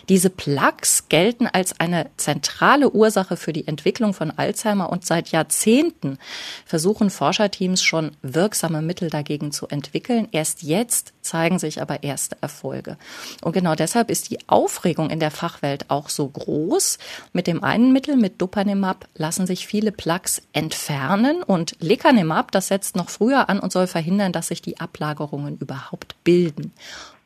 Diese 0.09 0.29
Plaques 0.29 1.07
gelten 1.07 1.47
als 1.47 1.79
eine 1.79 2.07
zentrale 2.17 2.91
Ursache 2.91 3.37
für 3.37 3.53
die 3.53 3.67
Entwicklung 3.67 4.13
von 4.13 4.31
Alzheimer 4.31 4.89
und 4.91 5.05
seit 5.05 5.29
Jahrzehnten 5.29 6.17
versuchen 6.65 7.09
Forscherteams 7.09 7.81
schon 7.81 8.11
wirksame 8.21 8.81
Mittel 8.81 9.09
dagegen 9.09 9.53
zu 9.53 9.67
entwickeln. 9.67 10.27
Erst 10.31 10.63
jetzt 10.63 11.13
zeigen 11.29 11.59
sich 11.59 11.81
aber 11.81 12.03
erste 12.03 12.37
Erfolge. 12.41 12.97
Und 13.41 13.53
genau 13.53 13.75
deshalb 13.75 14.09
ist 14.09 14.29
die 14.29 14.39
Aufregung 14.47 15.09
in 15.09 15.19
der 15.19 15.31
Fachwelt 15.31 15.89
auch 15.89 16.09
so 16.09 16.27
groß. 16.27 16.97
Mit 17.33 17.47
dem 17.47 17.63
einen 17.63 17.93
Mittel, 17.93 18.17
mit 18.17 18.41
Dopanemab, 18.41 19.07
lassen 19.15 19.45
sich 19.45 19.67
viele 19.67 19.91
Plaques 19.91 20.41
entfernen 20.53 21.43
und 21.43 21.75
Lecanemab, 21.79 22.51
das 22.51 22.67
setzt 22.67 22.95
noch 22.95 23.09
früher 23.09 23.49
an 23.49 23.59
und 23.59 23.71
soll 23.71 23.87
verhindern, 23.87 24.33
dass 24.33 24.47
sich 24.47 24.61
die 24.61 24.79
Ablagerungen 24.79 25.57
überhaupt 25.57 26.15
bilden. 26.23 26.73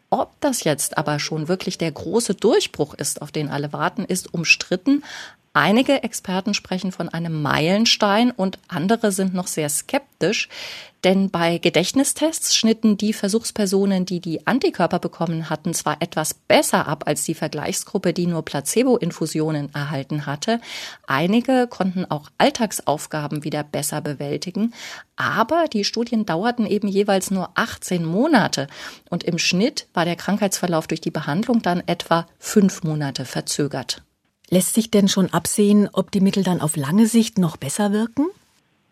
Ob 0.09 0.39
das 0.41 0.63
jetzt 0.63 0.97
aber 0.97 1.17
schon 1.17 1.47
wirklich 1.47 1.79
der 1.79 1.91
große 1.91 2.35
Durchbruch 2.35 2.93
ist, 2.93 3.21
auf 3.23 3.31
den 3.31 3.49
alle 3.49 3.73
warten, 3.73 4.05
ist 4.05 4.31
umstritten. 4.31 5.03
Einige 5.55 6.01
Experten 6.01 6.55
sprechen 6.55 6.91
von 6.91 7.09
einem 7.09 7.43
Meilenstein 7.43 8.31
und 8.31 8.57
andere 8.69 9.11
sind 9.11 9.35
noch 9.35 9.45
sehr 9.45 9.69
skeptisch, 9.69 10.49
denn 11.03 11.29
bei 11.29 11.59
Gedächtnistests 11.59 12.55
schnitten 12.55 12.97
die 12.97 13.13
Versuchspersonen, 13.13 14.07
die 14.07 14.19
die 14.19 14.47
Antikörper 14.47 14.97
bekommen 14.97 15.51
hatten, 15.51 15.75
zwar 15.75 16.01
etwas 16.01 16.33
besser 16.33 16.87
ab 16.87 17.03
als 17.05 17.25
die 17.25 17.35
Vergleichsgruppe, 17.35 18.13
die 18.13 18.25
nur 18.25 18.43
Placebo-Infusionen 18.43 19.71
erhalten 19.75 20.25
hatte. 20.25 20.59
Einige 21.05 21.67
konnten 21.67 22.05
auch 22.09 22.31
Alltagsaufgaben 22.39 23.43
wieder 23.43 23.63
besser 23.63 24.01
bewältigen, 24.01 24.73
aber 25.17 25.65
die 25.71 25.83
Studien 25.83 26.25
dauerten 26.25 26.65
eben 26.65 26.87
jeweils 26.87 27.29
nur 27.29 27.51
18 27.53 28.03
Monate 28.03 28.65
und 29.11 29.23
im 29.23 29.37
Schnitt 29.37 29.85
war 29.93 30.05
der 30.05 30.15
Krankheitsverlauf 30.15 30.87
durch 30.87 31.01
die 31.01 31.11
Behandlung 31.11 31.61
dann 31.61 31.83
etwa 31.85 32.25
fünf 32.39 32.81
Monate 32.81 33.25
verzögert. 33.25 34.01
Lässt 34.53 34.75
sich 34.75 34.91
denn 34.91 35.07
schon 35.07 35.33
absehen, 35.33 35.89
ob 35.93 36.11
die 36.11 36.21
Mittel 36.21 36.43
dann 36.43 36.61
auf 36.61 36.75
lange 36.75 37.07
Sicht 37.07 37.39
noch 37.39 37.57
besser 37.57 37.91
wirken? 37.91 38.27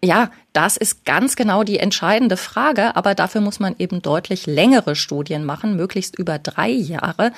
Ja, 0.03 0.32
das 0.53 0.75
ist 0.75 1.06
ganz 1.06 1.36
genau 1.36 1.63
die 1.63 1.77
entscheidende 1.77 2.36
Frage, 2.36 2.96
aber 2.96 3.13
dafür 3.13 3.41
muss 3.41 3.60
man 3.60 3.75
eben 3.77 4.01
deutlich 4.01 4.48
längere 4.48 4.96
Studien 4.96 5.46
machen, 5.46 5.75
möglichst 5.75 6.18
über 6.18 6.39
drei 6.39 6.72
Jahre. 6.72 7.32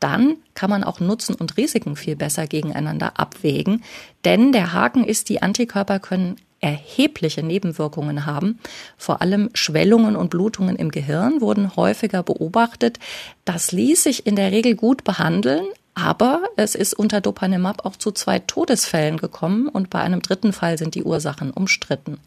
Dann 0.00 0.38
kann 0.54 0.70
man 0.70 0.82
auch 0.82 0.98
Nutzen 0.98 1.36
und 1.36 1.56
Risiken 1.56 1.94
viel 1.94 2.16
besser 2.16 2.48
gegeneinander 2.48 3.20
abwägen. 3.20 3.84
Denn 4.24 4.50
der 4.50 4.72
Haken 4.72 5.04
ist, 5.04 5.28
die 5.28 5.40
Antikörper 5.40 6.00
können 6.00 6.34
erhebliche 6.58 7.44
Nebenwirkungen 7.44 8.26
haben. 8.26 8.58
Vor 8.96 9.22
allem 9.22 9.50
Schwellungen 9.54 10.16
und 10.16 10.30
Blutungen 10.30 10.74
im 10.74 10.90
Gehirn 10.90 11.40
wurden 11.40 11.76
häufiger 11.76 12.24
beobachtet. 12.24 12.98
Das 13.44 13.70
ließ 13.70 14.02
sich 14.02 14.26
in 14.26 14.34
der 14.34 14.50
Regel 14.50 14.74
gut 14.74 15.04
behandeln, 15.04 15.64
aber 15.98 16.42
es 16.56 16.74
ist 16.74 16.94
unter 16.94 17.20
Dopanemab 17.20 17.84
auch 17.84 17.96
zu 17.96 18.12
zwei 18.12 18.38
Todesfällen 18.38 19.16
gekommen 19.16 19.68
und 19.68 19.90
bei 19.90 20.00
einem 20.00 20.22
dritten 20.22 20.52
Fall 20.52 20.78
sind 20.78 20.94
die 20.94 21.02
Ursachen 21.02 21.50
umstritten. 21.50 22.18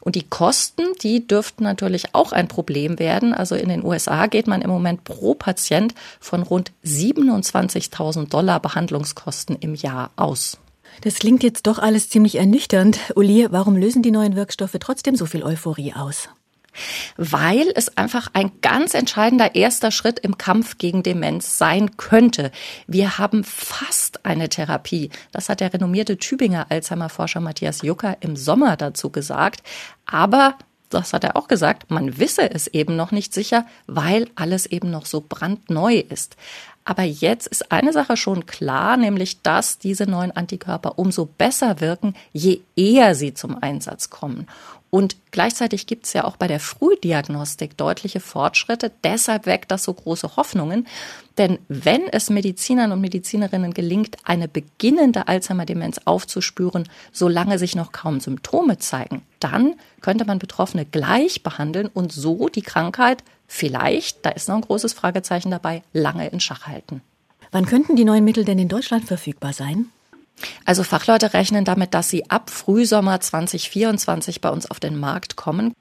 Und 0.00 0.14
die 0.14 0.22
Kosten, 0.22 0.84
die 1.02 1.26
dürften 1.26 1.64
natürlich 1.64 2.14
auch 2.14 2.30
ein 2.32 2.46
Problem 2.46 3.00
werden. 3.00 3.34
Also 3.34 3.56
in 3.56 3.68
den 3.68 3.84
USA 3.84 4.26
geht 4.26 4.46
man 4.46 4.62
im 4.62 4.70
Moment 4.70 5.02
pro 5.02 5.34
Patient 5.34 5.94
von 6.20 6.42
rund 6.42 6.70
27.000 6.84 8.28
Dollar 8.28 8.60
Behandlungskosten 8.60 9.56
im 9.56 9.74
Jahr 9.74 10.10
aus. 10.14 10.58
Das 11.02 11.16
klingt 11.16 11.42
jetzt 11.42 11.66
doch 11.66 11.78
alles 11.78 12.08
ziemlich 12.08 12.36
ernüchternd. 12.36 12.98
Uli, 13.16 13.48
warum 13.50 13.76
lösen 13.76 14.02
die 14.02 14.10
neuen 14.12 14.36
Wirkstoffe 14.36 14.76
trotzdem 14.80 15.16
so 15.16 15.26
viel 15.26 15.42
Euphorie 15.42 15.92
aus? 15.94 16.28
Weil 17.16 17.70
es 17.74 17.96
einfach 17.96 18.28
ein 18.32 18.52
ganz 18.60 18.94
entscheidender 18.94 19.54
erster 19.54 19.90
Schritt 19.90 20.18
im 20.18 20.38
Kampf 20.38 20.78
gegen 20.78 21.02
Demenz 21.02 21.58
sein 21.58 21.96
könnte. 21.96 22.50
Wir 22.86 23.18
haben 23.18 23.44
fast 23.44 24.24
eine 24.24 24.48
Therapie. 24.48 25.10
Das 25.32 25.48
hat 25.48 25.60
der 25.60 25.72
renommierte 25.72 26.18
Tübinger 26.18 26.66
Alzheimer-Forscher 26.70 27.40
Matthias 27.40 27.82
Jucker 27.82 28.16
im 28.20 28.36
Sommer 28.36 28.76
dazu 28.76 29.10
gesagt. 29.10 29.62
Aber 30.06 30.56
das 30.90 31.12
hat 31.12 31.24
er 31.24 31.36
auch 31.36 31.48
gesagt, 31.48 31.90
man 31.90 32.18
wisse 32.18 32.50
es 32.50 32.66
eben 32.66 32.96
noch 32.96 33.12
nicht 33.12 33.34
sicher, 33.34 33.66
weil 33.86 34.28
alles 34.34 34.66
eben 34.66 34.90
noch 34.90 35.06
so 35.06 35.24
brandneu 35.26 35.96
ist. 35.96 36.36
Aber 36.84 37.02
jetzt 37.02 37.46
ist 37.46 37.70
eine 37.70 37.92
Sache 37.92 38.16
schon 38.16 38.46
klar, 38.46 38.96
nämlich 38.96 39.42
dass 39.42 39.78
diese 39.78 40.04
neuen 40.04 40.34
Antikörper 40.34 40.98
umso 40.98 41.26
besser 41.26 41.82
wirken, 41.82 42.14
je 42.32 42.62
eher 42.76 43.14
sie 43.14 43.34
zum 43.34 43.62
Einsatz 43.62 44.08
kommen. 44.08 44.46
Und 44.90 45.16
gleichzeitig 45.32 45.86
gibt 45.86 46.06
es 46.06 46.14
ja 46.14 46.24
auch 46.24 46.36
bei 46.36 46.46
der 46.46 46.60
Frühdiagnostik 46.60 47.76
deutliche 47.76 48.20
Fortschritte. 48.20 48.90
Deshalb 49.04 49.44
weckt 49.44 49.70
das 49.70 49.84
so 49.84 49.92
große 49.92 50.36
Hoffnungen. 50.36 50.86
Denn 51.36 51.58
wenn 51.68 52.08
es 52.08 52.30
Medizinern 52.30 52.92
und 52.92 53.00
Medizinerinnen 53.00 53.74
gelingt, 53.74 54.16
eine 54.24 54.48
beginnende 54.48 55.28
Alzheimer-Demenz 55.28 56.00
aufzuspüren, 56.06 56.88
solange 57.12 57.58
sich 57.58 57.76
noch 57.76 57.92
kaum 57.92 58.20
Symptome 58.20 58.78
zeigen, 58.78 59.22
dann 59.40 59.74
könnte 60.00 60.24
man 60.24 60.38
Betroffene 60.38 60.86
gleich 60.86 61.42
behandeln 61.42 61.88
und 61.88 62.12
so 62.12 62.48
die 62.48 62.62
Krankheit 62.62 63.22
vielleicht, 63.46 64.24
da 64.24 64.30
ist 64.30 64.48
noch 64.48 64.56
ein 64.56 64.62
großes 64.62 64.94
Fragezeichen 64.94 65.50
dabei, 65.50 65.82
lange 65.92 66.28
in 66.28 66.40
Schach 66.40 66.66
halten. 66.66 67.02
Wann 67.50 67.66
könnten 67.66 67.96
die 67.96 68.04
neuen 68.04 68.24
Mittel 68.24 68.44
denn 68.44 68.58
in 68.58 68.68
Deutschland 68.68 69.04
verfügbar 69.04 69.52
sein? 69.52 69.86
Also 70.64 70.82
Fachleute 70.82 71.34
rechnen 71.34 71.64
damit, 71.64 71.94
dass 71.94 72.08
sie 72.08 72.30
ab 72.30 72.50
Frühsommer 72.50 73.20
2024 73.20 74.40
bei 74.40 74.50
uns 74.50 74.70
auf 74.70 74.80
den 74.80 74.98
Markt 74.98 75.36
kommen. 75.36 75.72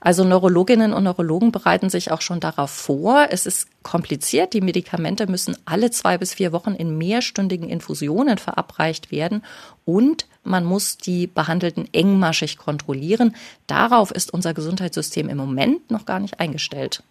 Also 0.00 0.24
Neurologinnen 0.24 0.92
und 0.92 1.04
Neurologen 1.04 1.52
bereiten 1.52 1.88
sich 1.88 2.10
auch 2.10 2.20
schon 2.20 2.40
darauf 2.40 2.70
vor. 2.70 3.28
Es 3.30 3.46
ist 3.46 3.68
kompliziert. 3.82 4.52
Die 4.52 4.60
Medikamente 4.60 5.26
müssen 5.28 5.56
alle 5.64 5.90
zwei 5.90 6.18
bis 6.18 6.34
vier 6.34 6.52
Wochen 6.52 6.74
in 6.74 6.98
mehrstündigen 6.98 7.68
Infusionen 7.68 8.38
verabreicht 8.38 9.12
werden 9.12 9.44
und 9.84 10.26
man 10.42 10.64
muss 10.64 10.98
die 10.98 11.28
Behandelten 11.28 11.88
engmaschig 11.92 12.56
kontrollieren. 12.58 13.36
Darauf 13.68 14.10
ist 14.10 14.34
unser 14.34 14.54
Gesundheitssystem 14.54 15.28
im 15.28 15.36
Moment 15.36 15.90
noch 15.90 16.04
gar 16.04 16.18
nicht 16.18 16.40
eingestellt. 16.40 17.04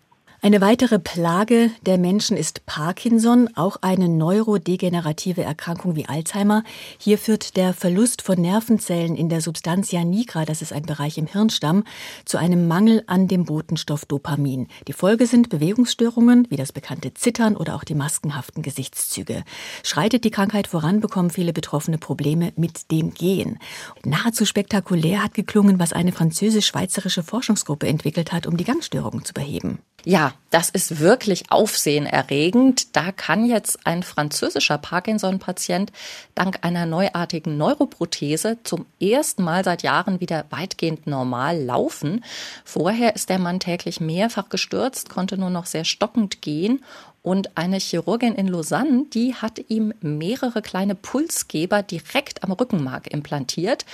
Eine 0.44 0.60
weitere 0.60 0.98
Plage 0.98 1.70
der 1.86 2.00
Menschen 2.00 2.36
ist 2.36 2.66
Parkinson, 2.66 3.48
auch 3.54 3.78
eine 3.82 4.10
neurodegenerative 4.10 5.44
Erkrankung 5.44 5.96
wie 5.96 6.08
Alzheimer. 6.08 6.64
Hier 6.98 7.20
führt 7.20 7.58
der 7.58 7.76
Verlust 7.76 8.24
von 8.24 8.42
Nervenzellen 8.42 9.16
in 9.16 9.30
der 9.30 9.42
Substantia 9.42 10.04
nigra, 10.04 10.44
das 10.46 10.64
ist 10.64 10.74
ein 10.74 10.82
Bereich 10.82 11.20
im 11.20 11.28
Hirnstamm, 11.28 11.84
zu 12.26 12.40
einem 12.40 12.68
Mangel 12.68 13.04
an 13.06 13.28
dem 13.28 13.46
Botenstoff 13.46 14.06
Dopamin. 14.06 14.68
Die 14.88 14.94
Folge 14.94 15.28
sind 15.28 15.50
Bewegungsstörungen, 15.50 16.48
wie 16.50 16.58
das 16.58 16.72
bekannte 16.72 17.14
Zittern 17.14 17.56
oder 17.56 17.76
auch 17.76 17.84
die 17.84 17.94
maskenhaften 17.94 18.64
Gesichtszüge. 18.64 19.44
Schreitet 19.84 20.24
die 20.24 20.32
Krankheit 20.32 20.66
voran, 20.66 21.02
bekommen 21.02 21.30
viele 21.30 21.54
Betroffene 21.54 22.00
Probleme 22.00 22.52
mit 22.56 22.90
dem 22.90 23.14
Gehen. 23.14 23.60
Nahezu 24.04 24.48
spektakulär 24.48 25.24
hat 25.24 25.36
geklungen, 25.36 25.78
was 25.78 25.94
eine 25.94 26.12
französisch-schweizerische 26.12 27.22
Forschungsgruppe 27.22 27.88
entwickelt 27.88 28.32
hat, 28.32 28.48
um 28.48 28.58
die 28.58 28.64
Gangstörungen 28.64 29.24
zu 29.24 29.36
beheben. 29.36 29.78
Ja, 30.04 30.34
das 30.50 30.72
ist 30.72 31.00
wirklich 31.00 31.52
aufsehenerregend. 31.52 32.96
Da 32.96 33.12
kann 33.12 33.46
jetzt 33.46 33.86
ein 33.86 34.02
französischer 34.02 34.80
Parkinson-Patient 34.80 35.92
dank 36.34 36.60
einer 36.64 36.88
neuartigen 36.88 37.56
Neuroprothese 37.58 38.58
zum 38.64 38.88
ersten 39.00 39.44
Mal 39.44 39.64
seit 39.64 39.84
Jahren 39.84 40.20
wieder 40.20 40.46
weitgehend 40.50 41.06
normal 41.06 41.62
laufen. 41.62 42.24
Vorher 42.66 43.16
ist 43.16 43.30
der 43.30 43.38
Mann 43.38 43.60
täglich 43.60 44.02
mehrfach 44.02 44.50
gestürzt, 44.50 45.10
konnte 45.10 45.38
nur 45.38 45.52
noch 45.52 45.68
sehr 45.68 45.86
stockend 45.86 46.42
gehen 46.42 46.84
und 47.22 47.56
eine 47.56 47.78
Chirurgin 47.78 48.34
in 48.34 48.48
Lausanne, 48.48 49.06
die 49.14 49.36
hat 49.36 49.62
ihm 49.70 49.94
mehrere 50.02 50.64
kleine 50.64 50.96
Pulsgeber 50.96 51.84
direkt 51.84 52.44
am 52.44 52.52
Rückenmark 52.52 53.14
implantiert. 53.14 53.86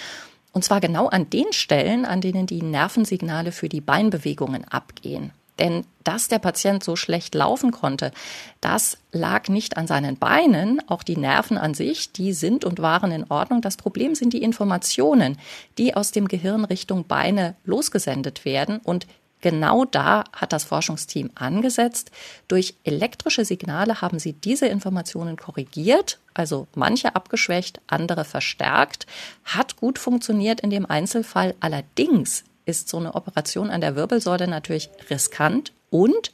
Und 0.53 0.63
zwar 0.63 0.79
genau 0.79 1.07
an 1.07 1.29
den 1.29 1.51
Stellen, 1.51 2.05
an 2.05 2.21
denen 2.21 2.47
die 2.47 2.61
Nervensignale 2.61 3.51
für 3.51 3.67
die 3.67 3.81
Beinbewegungen 3.81 4.63
abgehen. 4.63 5.31
Denn 5.59 5.85
dass 6.03 6.27
der 6.27 6.39
Patient 6.39 6.83
so 6.83 6.95
schlecht 6.95 7.35
laufen 7.35 7.71
konnte, 7.71 8.11
das 8.61 8.97
lag 9.11 9.49
nicht 9.49 9.77
an 9.77 9.87
seinen 9.87 10.17
Beinen, 10.17 10.81
auch 10.87 11.03
die 11.03 11.17
Nerven 11.17 11.57
an 11.57 11.73
sich, 11.73 12.11
die 12.11 12.33
sind 12.33 12.63
und 12.63 12.81
waren 12.81 13.11
in 13.11 13.29
Ordnung. 13.29 13.61
Das 13.61 13.77
Problem 13.77 14.15
sind 14.15 14.33
die 14.33 14.43
Informationen, 14.43 15.37
die 15.77 15.95
aus 15.95 16.11
dem 16.11 16.27
Gehirn 16.27 16.65
Richtung 16.65 17.05
Beine 17.05 17.55
losgesendet 17.65 18.45
werden 18.45 18.79
und 18.83 19.07
Genau 19.41 19.85
da 19.85 20.23
hat 20.33 20.51
das 20.51 20.63
Forschungsteam 20.63 21.29
angesetzt. 21.35 22.09
Durch 22.47 22.73
elektrische 22.83 23.45
Signale 23.45 24.01
haben 24.01 24.17
sie 24.17 24.33
diese 24.33 24.65
Informationen 24.65 25.37
korrigiert, 25.37 26.19
also 26.33 26.67
manche 26.73 27.15
abgeschwächt, 27.15 27.79
andere 27.85 28.25
verstärkt. 28.25 29.05
Hat 29.43 29.75
gut 29.75 29.99
funktioniert 29.99 30.61
in 30.61 30.71
dem 30.71 30.87
Einzelfall. 30.87 31.53
Allerdings 31.59 32.45
ist 32.67 32.89
so 32.89 32.97
eine 32.97 33.15
Operation 33.15 33.69
an 33.69 33.81
der 33.81 33.95
Wirbelsäule 33.95 34.47
natürlich 34.47 34.89
riskant 35.09 35.73
und 35.89 36.31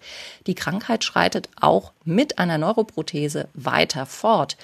die 0.47 0.55
Krankheit 0.55 1.03
schreitet 1.03 1.49
auch 1.59 1.91
mit 2.03 2.39
einer 2.39 2.57
Neuroprothese 2.57 3.47
weiter 3.53 4.05
fort. 4.05 4.57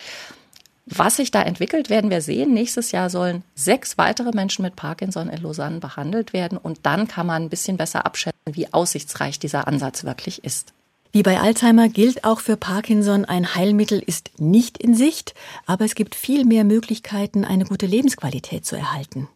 Was 0.92 1.18
sich 1.18 1.30
da 1.30 1.44
entwickelt, 1.44 1.92
werden 1.92 2.10
wir 2.10 2.22
sehen. 2.22 2.52
Nächstes 2.52 2.92
Jahr 2.92 3.12
sollen 3.12 3.44
sechs 3.54 4.00
weitere 4.00 4.32
Menschen 4.34 4.64
mit 4.64 4.76
Parkinson 4.76 5.30
in 5.30 5.42
Lausanne 5.44 5.80
behandelt 5.80 6.34
werden 6.34 6.58
und 6.58 6.80
dann 6.84 7.08
kann 7.08 7.28
man 7.28 7.44
ein 7.44 7.50
bisschen 7.50 7.78
besser 7.78 8.08
abschätzen, 8.08 8.40
wie 8.46 8.74
aussichtsreich 8.74 9.38
dieser 9.38 9.68
Ansatz 9.68 10.04
wirklich 10.04 10.44
ist. 10.44 10.74
Wie 11.12 11.24
bei 11.24 11.40
Alzheimer 11.40 11.90
gilt 11.90 12.24
auch 12.24 12.40
für 12.40 12.58
Parkinson, 12.58 13.26
ein 13.26 13.56
Heilmittel 13.56 14.00
ist 14.00 14.32
nicht 14.40 14.78
in 14.78 14.96
Sicht, 14.96 15.34
aber 15.68 15.86
es 15.86 15.96
gibt 15.96 16.16
viel 16.16 16.46
mehr 16.46 16.64
Möglichkeiten, 16.64 17.46
eine 17.46 17.66
gute 17.66 17.86
Lebensqualität 17.86 18.66
zu 18.66 18.76
erhalten. 18.76 19.28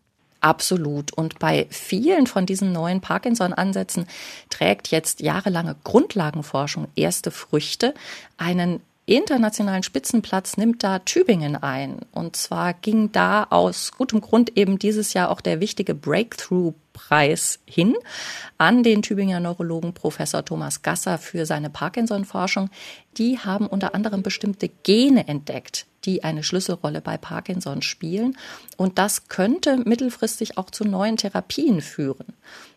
Absolut. 0.43 1.13
Und 1.13 1.39
bei 1.39 1.67
vielen 1.69 2.27
von 2.27 2.45
diesen 2.45 2.73
neuen 2.73 2.99
Parkinson-Ansätzen 2.99 4.07
trägt 4.49 4.89
jetzt 4.89 5.21
jahrelange 5.21 5.77
Grundlagenforschung 5.85 6.89
erste 6.95 7.31
Früchte. 7.31 7.93
Einen 8.35 8.81
internationalen 9.05 9.83
Spitzenplatz 9.83 10.57
nimmt 10.57 10.83
da 10.83 10.99
Tübingen 10.99 11.55
ein. 11.55 11.99
Und 12.11 12.35
zwar 12.35 12.73
ging 12.73 13.13
da 13.13 13.47
aus 13.51 13.93
gutem 13.93 14.19
Grund 14.19 14.57
eben 14.57 14.79
dieses 14.79 15.13
Jahr 15.13 15.29
auch 15.29 15.39
der 15.39 15.61
wichtige 15.61 15.93
Breakthrough-Preis 16.93 17.59
hin 17.65 17.95
an 18.57 18.83
den 18.83 19.01
Tübinger 19.01 19.39
Neurologen 19.39 19.93
Professor 19.93 20.45
Thomas 20.45 20.81
Gasser 20.81 21.17
für 21.17 21.45
seine 21.45 21.69
Parkinson-Forschung. 21.69 22.69
Die 23.17 23.39
haben 23.39 23.67
unter 23.67 23.93
anderem 23.95 24.23
bestimmte 24.23 24.69
Gene 24.83 25.27
entdeckt, 25.27 25.85
die 26.05 26.23
eine 26.23 26.43
Schlüsselrolle 26.43 27.01
bei 27.01 27.17
Parkinson 27.17 27.81
spielen. 27.81 28.37
Und 28.77 28.97
das 28.97 29.27
könnte 29.27 29.77
mittelfristig 29.77 30.57
auch 30.57 30.69
zu 30.69 30.85
neuen 30.85 31.17
Therapien 31.17 31.81
führen. 31.81 32.33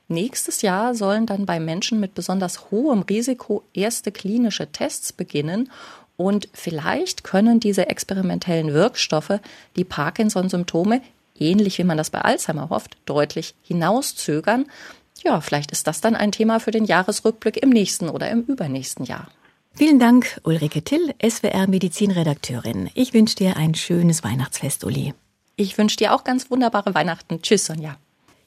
Nächstes 0.08 0.62
Jahr 0.62 0.94
sollen 0.94 1.26
dann 1.26 1.46
bei 1.46 1.58
Menschen 1.58 1.98
mit 1.98 2.14
besonders 2.14 2.70
hohem 2.70 3.02
Risiko 3.02 3.64
erste 3.72 4.12
klinische 4.12 4.70
Tests 4.70 5.12
beginnen 5.12 5.70
und 6.16 6.48
vielleicht 6.54 7.24
können 7.24 7.60
diese 7.60 7.88
experimentellen 7.88 8.72
Wirkstoffe 8.72 9.40
die 9.76 9.84
Parkinson-Symptome, 9.84 11.02
ähnlich 11.40 11.78
wie 11.78 11.84
man 11.84 11.96
das 11.96 12.10
bei 12.10 12.20
Alzheimer 12.20 12.70
hofft, 12.70 12.96
deutlich 13.04 13.54
hinauszögern. 13.62 14.66
Ja, 15.22 15.40
vielleicht 15.40 15.72
ist 15.72 15.86
das 15.86 16.00
dann 16.00 16.14
ein 16.14 16.32
Thema 16.32 16.60
für 16.60 16.70
den 16.70 16.84
Jahresrückblick 16.84 17.56
im 17.56 17.70
nächsten 17.70 18.08
oder 18.08 18.30
im 18.30 18.42
übernächsten 18.42 19.04
Jahr. 19.04 19.28
Vielen 19.74 19.98
Dank, 19.98 20.40
Ulrike 20.44 20.82
Till, 20.82 21.14
SWR 21.22 21.66
Medizinredakteurin. 21.66 22.90
Ich 22.94 23.12
wünsche 23.12 23.36
dir 23.36 23.56
ein 23.56 23.74
schönes 23.74 24.24
Weihnachtsfest, 24.24 24.84
Uli. 24.84 25.12
Ich 25.56 25.76
wünsche 25.76 25.96
dir 25.96 26.14
auch 26.14 26.24
ganz 26.24 26.50
wunderbare 26.50 26.94
Weihnachten. 26.94 27.42
Tschüss, 27.42 27.66
Sonja. 27.66 27.96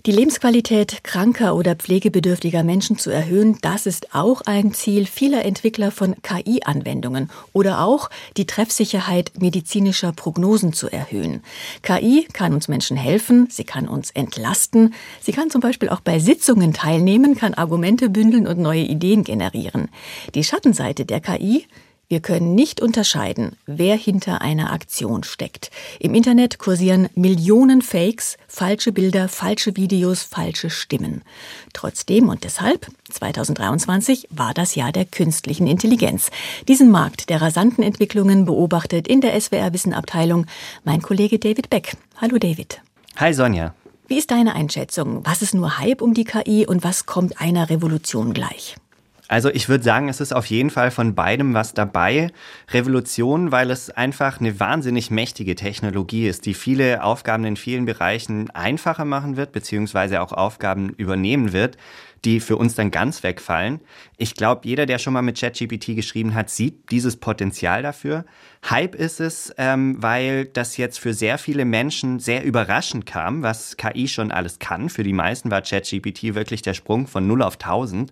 Die 0.05 0.13
Lebensqualität 0.13 1.03
kranker 1.03 1.57
oder 1.57 1.75
pflegebedürftiger 1.75 2.63
Menschen 2.63 2.97
zu 2.97 3.09
erhöhen, 3.09 3.57
das 3.61 3.85
ist 3.85 4.15
auch 4.15 4.39
ein 4.45 4.73
Ziel 4.73 5.05
vieler 5.05 5.43
Entwickler 5.43 5.91
von 5.91 6.15
KI-Anwendungen 6.21 7.29
oder 7.51 7.81
auch 7.81 8.09
die 8.37 8.45
Treffsicherheit 8.45 9.33
medizinischer 9.41 10.13
Prognosen 10.13 10.71
zu 10.71 10.87
erhöhen. 10.87 11.43
KI 11.81 12.25
kann 12.31 12.53
uns 12.53 12.69
Menschen 12.69 12.95
helfen, 12.95 13.49
sie 13.51 13.65
kann 13.65 13.89
uns 13.89 14.11
entlasten, 14.11 14.93
sie 15.19 15.33
kann 15.33 15.49
zum 15.49 15.59
Beispiel 15.59 15.89
auch 15.89 15.99
bei 15.99 16.19
Sitzungen 16.19 16.71
teilnehmen, 16.71 17.35
kann 17.35 17.53
Argumente 17.53 18.09
bündeln 18.09 18.47
und 18.47 18.57
neue 18.57 18.83
Ideen 18.83 19.25
generieren. 19.25 19.89
Die 20.33 20.45
Schattenseite 20.45 21.03
der 21.03 21.19
KI 21.19 21.65
wir 22.09 22.21
können 22.21 22.55
nicht 22.55 22.81
unterscheiden, 22.81 23.55
wer 23.67 23.95
hinter 23.95 24.41
einer 24.41 24.73
Aktion 24.73 25.23
steckt. 25.23 25.69
Im 25.99 26.15
Internet 26.15 26.57
kursieren 26.57 27.07
Millionen 27.13 27.83
Fakes, 27.83 28.37
falsche 28.47 28.91
Bilder, 28.91 29.29
falsche 29.29 29.77
Videos, 29.77 30.23
falsche 30.23 30.71
Stimmen. 30.71 31.21
Trotzdem 31.71 32.27
und 32.27 32.43
deshalb, 32.43 32.87
2023 33.11 34.27
war 34.31 34.55
das 34.55 34.73
Jahr 34.73 34.91
der 34.91 35.05
künstlichen 35.05 35.67
Intelligenz. 35.67 36.31
Diesen 36.67 36.89
Markt 36.89 37.29
der 37.29 37.43
rasanten 37.43 37.83
Entwicklungen 37.83 38.45
beobachtet 38.45 39.07
in 39.07 39.21
der 39.21 39.39
SWR 39.39 39.71
Wissenabteilung 39.71 40.47
mein 40.83 41.03
Kollege 41.03 41.37
David 41.37 41.69
Beck. 41.69 41.95
Hallo 42.17 42.39
David. 42.39 42.81
Hi 43.17 43.33
Sonja. 43.33 43.75
Wie 44.07 44.17
ist 44.17 44.31
deine 44.31 44.55
Einschätzung? 44.55 45.21
Was 45.25 45.43
ist 45.43 45.53
nur 45.53 45.77
Hype 45.77 46.01
um 46.01 46.15
die 46.15 46.23
KI 46.23 46.65
und 46.65 46.83
was 46.83 47.05
kommt 47.05 47.39
einer 47.39 47.69
Revolution 47.69 48.33
gleich? 48.33 48.77
Also 49.29 49.49
ich 49.51 49.69
würde 49.69 49.83
sagen, 49.83 50.09
es 50.09 50.21
ist 50.21 50.33
auf 50.33 50.47
jeden 50.47 50.71
Fall 50.71 50.89
von 50.89 51.13
beidem 51.13 51.53
was 51.53 51.75
dabei. 51.75 52.31
Revolution, 52.71 53.51
weil 53.51 53.69
es 53.69 53.91
einfach 53.91 54.39
eine 54.39 54.59
wahnsinnig 54.59 55.11
mächtige 55.11 55.53
Technologie 55.53 56.27
ist, 56.27 56.47
die 56.47 56.55
viele 56.55 57.03
Aufgaben 57.03 57.45
in 57.45 57.55
vielen 57.55 57.85
Bereichen 57.85 58.49
einfacher 58.49 59.05
machen 59.05 59.37
wird, 59.37 59.51
beziehungsweise 59.51 60.21
auch 60.21 60.33
Aufgaben 60.33 60.89
übernehmen 60.97 61.53
wird, 61.53 61.77
die 62.25 62.39
für 62.39 62.57
uns 62.57 62.73
dann 62.73 62.89
ganz 62.89 63.21
wegfallen. 63.21 63.81
Ich 64.17 64.33
glaube, 64.33 64.61
jeder, 64.67 64.87
der 64.87 64.97
schon 64.97 65.13
mal 65.13 65.21
mit 65.21 65.39
ChatGPT 65.39 65.95
geschrieben 65.95 66.33
hat, 66.33 66.49
sieht 66.49 66.89
dieses 66.89 67.15
Potenzial 67.15 67.83
dafür. 67.83 68.25
Hype 68.67 68.95
ist 68.95 69.19
es, 69.19 69.53
ähm, 69.59 70.01
weil 70.01 70.45
das 70.45 70.75
jetzt 70.77 70.99
für 70.99 71.13
sehr 71.13 71.37
viele 71.37 71.65
Menschen 71.65 72.17
sehr 72.17 72.43
überraschend 72.43 73.05
kam, 73.05 73.43
was 73.43 73.77
KI 73.77 74.07
schon 74.07 74.31
alles 74.31 74.57
kann. 74.57 74.89
Für 74.89 75.03
die 75.03 75.13
meisten 75.13 75.51
war 75.51 75.61
ChatGPT 75.61 76.33
wirklich 76.33 76.63
der 76.63 76.73
Sprung 76.73 77.05
von 77.05 77.27
0 77.27 77.43
auf 77.43 77.59
1000. 77.59 78.11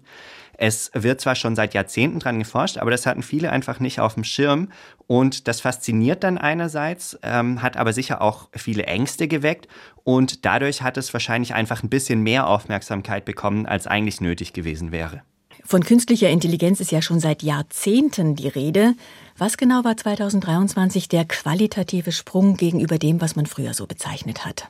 Es 0.57 0.91
wird 0.93 1.21
zwar 1.21 1.35
schon 1.35 1.55
seit 1.55 1.75
Jahrzehnten 1.75 2.19
dran 2.19 2.39
geforscht, 2.39 2.77
aber 2.77 2.91
das 2.91 3.05
hatten 3.05 3.21
viele 3.21 3.51
einfach 3.51 3.79
nicht 3.79 3.99
auf 3.99 4.15
dem 4.15 4.23
Schirm. 4.23 4.69
Und 5.05 5.47
das 5.47 5.61
fasziniert 5.61 6.23
dann 6.23 6.37
einerseits, 6.37 7.17
ähm, 7.23 7.61
hat 7.61 7.77
aber 7.77 7.93
sicher 7.93 8.21
auch 8.21 8.49
viele 8.53 8.87
Ängste 8.87 9.27
geweckt. 9.27 9.67
Und 10.03 10.45
dadurch 10.45 10.81
hat 10.81 10.97
es 10.97 11.13
wahrscheinlich 11.13 11.53
einfach 11.53 11.83
ein 11.83 11.89
bisschen 11.89 12.23
mehr 12.23 12.47
Aufmerksamkeit 12.47 13.23
bekommen, 13.23 13.67
als 13.67 13.87
eigentlich 13.87 14.19
nötig 14.19 14.53
gewesen 14.53 14.91
wäre. 14.91 15.21
Von 15.63 15.83
künstlicher 15.83 16.29
Intelligenz 16.29 16.79
ist 16.79 16.91
ja 16.91 17.01
schon 17.01 17.19
seit 17.19 17.43
Jahrzehnten 17.43 18.35
die 18.35 18.47
Rede. 18.47 18.93
Was 19.37 19.57
genau 19.57 19.83
war 19.83 19.97
2023 19.97 21.09
der 21.09 21.25
qualitative 21.25 22.13
Sprung 22.13 22.55
gegenüber 22.55 22.97
dem, 22.97 23.19
was 23.19 23.35
man 23.35 23.45
früher 23.45 23.73
so 23.73 23.85
bezeichnet 23.85 24.45
hat? 24.45 24.69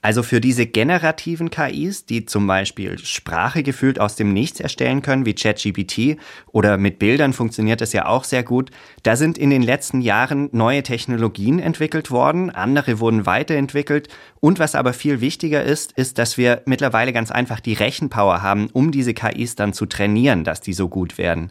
Also 0.00 0.22
für 0.22 0.40
diese 0.40 0.66
generativen 0.66 1.50
KIs, 1.50 2.06
die 2.06 2.24
zum 2.24 2.46
Beispiel 2.46 2.98
Sprache 2.98 3.64
gefühlt 3.64 3.98
aus 3.98 4.14
dem 4.14 4.32
Nichts 4.32 4.60
erstellen 4.60 5.02
können, 5.02 5.26
wie 5.26 5.34
ChatGPT 5.34 6.18
oder 6.52 6.78
mit 6.78 7.00
Bildern 7.00 7.32
funktioniert 7.32 7.80
das 7.80 7.92
ja 7.92 8.06
auch 8.06 8.22
sehr 8.22 8.44
gut, 8.44 8.70
da 9.02 9.16
sind 9.16 9.36
in 9.36 9.50
den 9.50 9.62
letzten 9.62 10.00
Jahren 10.00 10.50
neue 10.52 10.84
Technologien 10.84 11.58
entwickelt 11.58 12.12
worden, 12.12 12.50
andere 12.50 13.00
wurden 13.00 13.26
weiterentwickelt 13.26 14.08
und 14.38 14.60
was 14.60 14.76
aber 14.76 14.92
viel 14.92 15.20
wichtiger 15.20 15.64
ist, 15.64 15.92
ist, 15.92 16.18
dass 16.18 16.38
wir 16.38 16.62
mittlerweile 16.64 17.12
ganz 17.12 17.32
einfach 17.32 17.58
die 17.58 17.74
Rechenpower 17.74 18.40
haben, 18.40 18.68
um 18.72 18.92
diese 18.92 19.14
KIs 19.14 19.56
dann 19.56 19.72
zu 19.72 19.86
trainieren, 19.86 20.44
dass 20.44 20.60
die 20.60 20.74
so 20.74 20.88
gut 20.88 21.18
werden. 21.18 21.50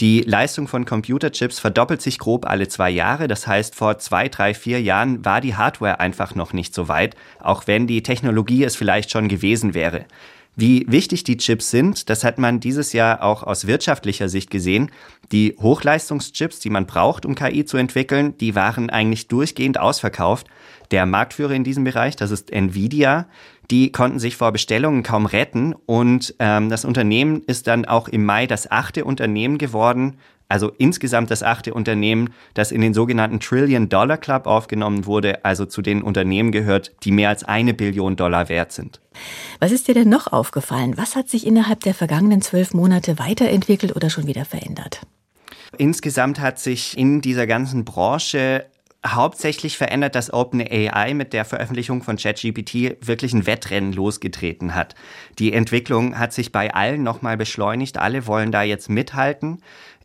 Die 0.00 0.22
Leistung 0.22 0.66
von 0.66 0.84
Computerchips 0.84 1.60
verdoppelt 1.60 2.02
sich 2.02 2.18
grob 2.18 2.46
alle 2.46 2.66
zwei 2.66 2.90
Jahre. 2.90 3.28
Das 3.28 3.46
heißt, 3.46 3.76
vor 3.76 3.98
zwei, 3.98 4.28
drei, 4.28 4.52
vier 4.52 4.82
Jahren 4.82 5.24
war 5.24 5.40
die 5.40 5.54
Hardware 5.54 6.00
einfach 6.00 6.34
noch 6.34 6.52
nicht 6.52 6.74
so 6.74 6.88
weit, 6.88 7.14
auch 7.38 7.68
wenn 7.68 7.86
die 7.86 8.02
Technologie 8.02 8.64
es 8.64 8.74
vielleicht 8.74 9.12
schon 9.12 9.28
gewesen 9.28 9.72
wäre. 9.72 10.06
Wie 10.56 10.84
wichtig 10.88 11.24
die 11.24 11.36
Chips 11.36 11.70
sind, 11.70 12.08
das 12.08 12.22
hat 12.22 12.38
man 12.38 12.60
dieses 12.60 12.92
Jahr 12.92 13.24
auch 13.24 13.42
aus 13.42 13.66
wirtschaftlicher 13.66 14.28
Sicht 14.28 14.50
gesehen. 14.50 14.90
Die 15.32 15.56
Hochleistungschips, 15.60 16.60
die 16.60 16.70
man 16.70 16.86
braucht, 16.86 17.26
um 17.26 17.34
KI 17.34 17.64
zu 17.64 17.76
entwickeln, 17.76 18.38
die 18.38 18.54
waren 18.54 18.88
eigentlich 18.88 19.26
durchgehend 19.26 19.80
ausverkauft. 19.80 20.46
Der 20.92 21.06
Marktführer 21.06 21.54
in 21.54 21.64
diesem 21.64 21.82
Bereich, 21.82 22.14
das 22.14 22.30
ist 22.30 22.52
Nvidia, 22.52 23.26
die 23.70 23.90
konnten 23.90 24.20
sich 24.20 24.36
vor 24.36 24.52
Bestellungen 24.52 25.02
kaum 25.02 25.26
retten 25.26 25.74
und 25.86 26.34
ähm, 26.38 26.68
das 26.68 26.84
Unternehmen 26.84 27.42
ist 27.46 27.66
dann 27.66 27.84
auch 27.84 28.08
im 28.08 28.24
Mai 28.24 28.46
das 28.46 28.70
achte 28.70 29.04
Unternehmen 29.04 29.58
geworden, 29.58 30.18
also 30.54 30.70
insgesamt 30.78 31.32
das 31.32 31.42
achte 31.42 31.74
Unternehmen, 31.74 32.32
das 32.54 32.70
in 32.70 32.80
den 32.80 32.94
sogenannten 32.94 33.40
Trillion 33.40 33.88
Dollar 33.88 34.18
Club 34.18 34.46
aufgenommen 34.46 35.04
wurde, 35.04 35.44
also 35.44 35.66
zu 35.66 35.82
den 35.82 36.00
Unternehmen 36.00 36.52
gehört, 36.52 36.92
die 37.02 37.10
mehr 37.10 37.30
als 37.30 37.42
eine 37.42 37.74
Billion 37.74 38.14
Dollar 38.14 38.48
wert 38.48 38.70
sind. 38.70 39.00
Was 39.58 39.72
ist 39.72 39.88
dir 39.88 39.94
denn 39.94 40.08
noch 40.08 40.32
aufgefallen? 40.32 40.96
Was 40.96 41.16
hat 41.16 41.28
sich 41.28 41.44
innerhalb 41.44 41.80
der 41.80 41.92
vergangenen 41.92 42.40
zwölf 42.40 42.72
Monate 42.72 43.18
weiterentwickelt 43.18 43.96
oder 43.96 44.10
schon 44.10 44.28
wieder 44.28 44.44
verändert? 44.44 45.00
Insgesamt 45.76 46.38
hat 46.38 46.60
sich 46.60 46.96
in 46.96 47.20
dieser 47.20 47.48
ganzen 47.48 47.84
Branche 47.84 48.64
hauptsächlich 49.06 49.76
verändert, 49.76 50.14
dass 50.14 50.32
OpenAI 50.32 51.14
mit 51.14 51.32
der 51.32 51.44
Veröffentlichung 51.44 52.02
von 52.02 52.16
ChatGPT 52.16 52.96
wirklich 53.06 53.34
ein 53.34 53.46
Wettrennen 53.46 53.92
losgetreten 53.92 54.74
hat. 54.74 54.94
Die 55.38 55.52
Entwicklung 55.52 56.18
hat 56.18 56.32
sich 56.32 56.52
bei 56.52 56.72
allen 56.72 57.02
nochmal 57.02 57.36
beschleunigt. 57.36 57.98
Alle 57.98 58.26
wollen 58.26 58.50
da 58.50 58.62
jetzt 58.62 58.88
mithalten. 58.88 59.58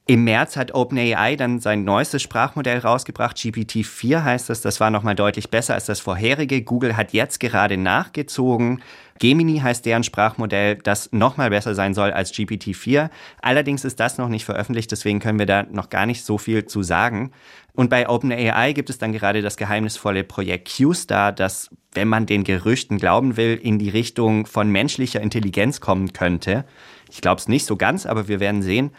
Im 0.09 0.23
März 0.23 0.57
hat 0.57 0.73
OpenAI 0.73 1.35
dann 1.35 1.59
sein 1.59 1.83
neuestes 1.83 2.23
Sprachmodell 2.23 2.79
rausgebracht. 2.79 3.37
GPT-4 3.37 4.23
heißt 4.23 4.49
das. 4.49 4.61
Das 4.61 4.79
war 4.79 4.89
nochmal 4.89 5.13
deutlich 5.13 5.51
besser 5.51 5.75
als 5.75 5.85
das 5.85 5.99
vorherige. 5.99 6.63
Google 6.63 6.97
hat 6.97 7.13
jetzt 7.13 7.39
gerade 7.39 7.77
nachgezogen. 7.77 8.81
Gemini 9.19 9.59
heißt 9.59 9.85
deren 9.85 10.03
Sprachmodell, 10.03 10.77
das 10.77 11.11
nochmal 11.11 11.51
besser 11.51 11.75
sein 11.75 11.93
soll 11.93 12.09
als 12.09 12.33
GPT-4. 12.33 13.11
Allerdings 13.43 13.85
ist 13.85 13.99
das 13.99 14.17
noch 14.17 14.29
nicht 14.29 14.45
veröffentlicht, 14.45 14.91
deswegen 14.91 15.19
können 15.19 15.37
wir 15.37 15.45
da 15.45 15.61
noch 15.69 15.91
gar 15.91 16.07
nicht 16.07 16.25
so 16.25 16.39
viel 16.39 16.65
zu 16.65 16.81
sagen. 16.81 17.31
Und 17.73 17.91
bei 17.91 18.09
OpenAI 18.09 18.73
gibt 18.73 18.89
es 18.89 18.97
dann 18.97 19.13
gerade 19.13 19.43
das 19.43 19.57
geheimnisvolle 19.57 20.23
Projekt 20.23 20.75
QStar, 20.75 21.33
das, 21.33 21.69
wenn 21.93 22.07
man 22.07 22.25
den 22.25 22.43
Gerüchten 22.43 22.97
glauben 22.97 23.37
will, 23.37 23.59
in 23.61 23.77
die 23.77 23.89
Richtung 23.89 24.47
von 24.47 24.71
menschlicher 24.71 25.21
Intelligenz 25.21 25.81
kommen 25.81 26.13
könnte. 26.13 26.65
Ich 27.11 27.21
glaube 27.21 27.39
es 27.39 27.47
nicht 27.47 27.65
so 27.65 27.75
ganz, 27.75 28.07
aber 28.07 28.27
wir 28.27 28.39
werden 28.39 28.63
sehen. 28.63 28.91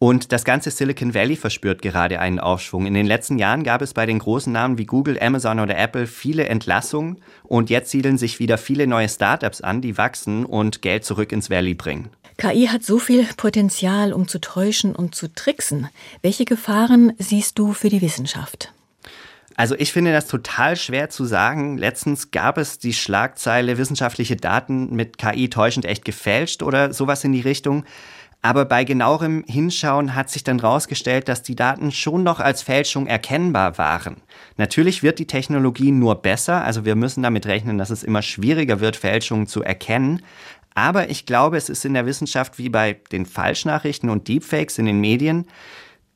Und 0.00 0.30
das 0.30 0.44
ganze 0.44 0.70
Silicon 0.70 1.12
Valley 1.12 1.34
verspürt 1.34 1.82
gerade 1.82 2.20
einen 2.20 2.38
Aufschwung. 2.38 2.86
In 2.86 2.94
den 2.94 3.06
letzten 3.06 3.36
Jahren 3.36 3.64
gab 3.64 3.82
es 3.82 3.94
bei 3.94 4.06
den 4.06 4.20
großen 4.20 4.52
Namen 4.52 4.78
wie 4.78 4.86
Google, 4.86 5.18
Amazon 5.20 5.58
oder 5.58 5.76
Apple 5.76 6.06
viele 6.06 6.46
Entlassungen 6.48 7.20
und 7.42 7.68
jetzt 7.68 7.90
siedeln 7.90 8.16
sich 8.16 8.38
wieder 8.38 8.58
viele 8.58 8.86
neue 8.86 9.08
Startups 9.08 9.60
an, 9.60 9.80
die 9.80 9.98
wachsen 9.98 10.44
und 10.44 10.82
Geld 10.82 11.04
zurück 11.04 11.32
ins 11.32 11.50
Valley 11.50 11.74
bringen. 11.74 12.10
KI 12.36 12.68
hat 12.68 12.84
so 12.84 13.00
viel 13.00 13.26
Potenzial, 13.36 14.12
um 14.12 14.28
zu 14.28 14.40
täuschen 14.40 14.94
und 14.94 15.16
zu 15.16 15.26
tricksen. 15.26 15.88
Welche 16.22 16.44
Gefahren 16.44 17.12
siehst 17.18 17.58
du 17.58 17.72
für 17.72 17.88
die 17.88 18.00
Wissenschaft? 18.00 18.72
Also 19.56 19.74
ich 19.76 19.92
finde 19.92 20.12
das 20.12 20.28
total 20.28 20.76
schwer 20.76 21.10
zu 21.10 21.24
sagen. 21.24 21.78
Letztens 21.78 22.30
gab 22.30 22.58
es 22.58 22.78
die 22.78 22.92
Schlagzeile 22.92 23.76
wissenschaftliche 23.76 24.36
Daten 24.36 24.94
mit 24.94 25.18
KI 25.18 25.50
täuschend 25.50 25.84
echt 25.84 26.04
gefälscht 26.04 26.62
oder 26.62 26.92
sowas 26.92 27.24
in 27.24 27.32
die 27.32 27.40
Richtung. 27.40 27.84
Aber 28.40 28.64
bei 28.64 28.84
genauerem 28.84 29.44
Hinschauen 29.48 30.14
hat 30.14 30.30
sich 30.30 30.44
dann 30.44 30.60
herausgestellt, 30.60 31.28
dass 31.28 31.42
die 31.42 31.56
Daten 31.56 31.90
schon 31.90 32.22
noch 32.22 32.38
als 32.38 32.62
Fälschung 32.62 33.08
erkennbar 33.08 33.78
waren. 33.78 34.18
Natürlich 34.56 35.02
wird 35.02 35.18
die 35.18 35.26
Technologie 35.26 35.90
nur 35.90 36.14
besser, 36.16 36.62
also 36.62 36.84
wir 36.84 36.94
müssen 36.94 37.24
damit 37.24 37.46
rechnen, 37.46 37.78
dass 37.78 37.90
es 37.90 38.04
immer 38.04 38.22
schwieriger 38.22 38.78
wird, 38.78 38.94
Fälschungen 38.94 39.48
zu 39.48 39.62
erkennen. 39.62 40.22
Aber 40.74 41.10
ich 41.10 41.26
glaube, 41.26 41.56
es 41.56 41.68
ist 41.68 41.84
in 41.84 41.94
der 41.94 42.06
Wissenschaft 42.06 42.58
wie 42.58 42.68
bei 42.68 43.00
den 43.10 43.26
Falschnachrichten 43.26 44.08
und 44.08 44.28
Deepfakes 44.28 44.78
in 44.78 44.86
den 44.86 45.00
Medien. 45.00 45.46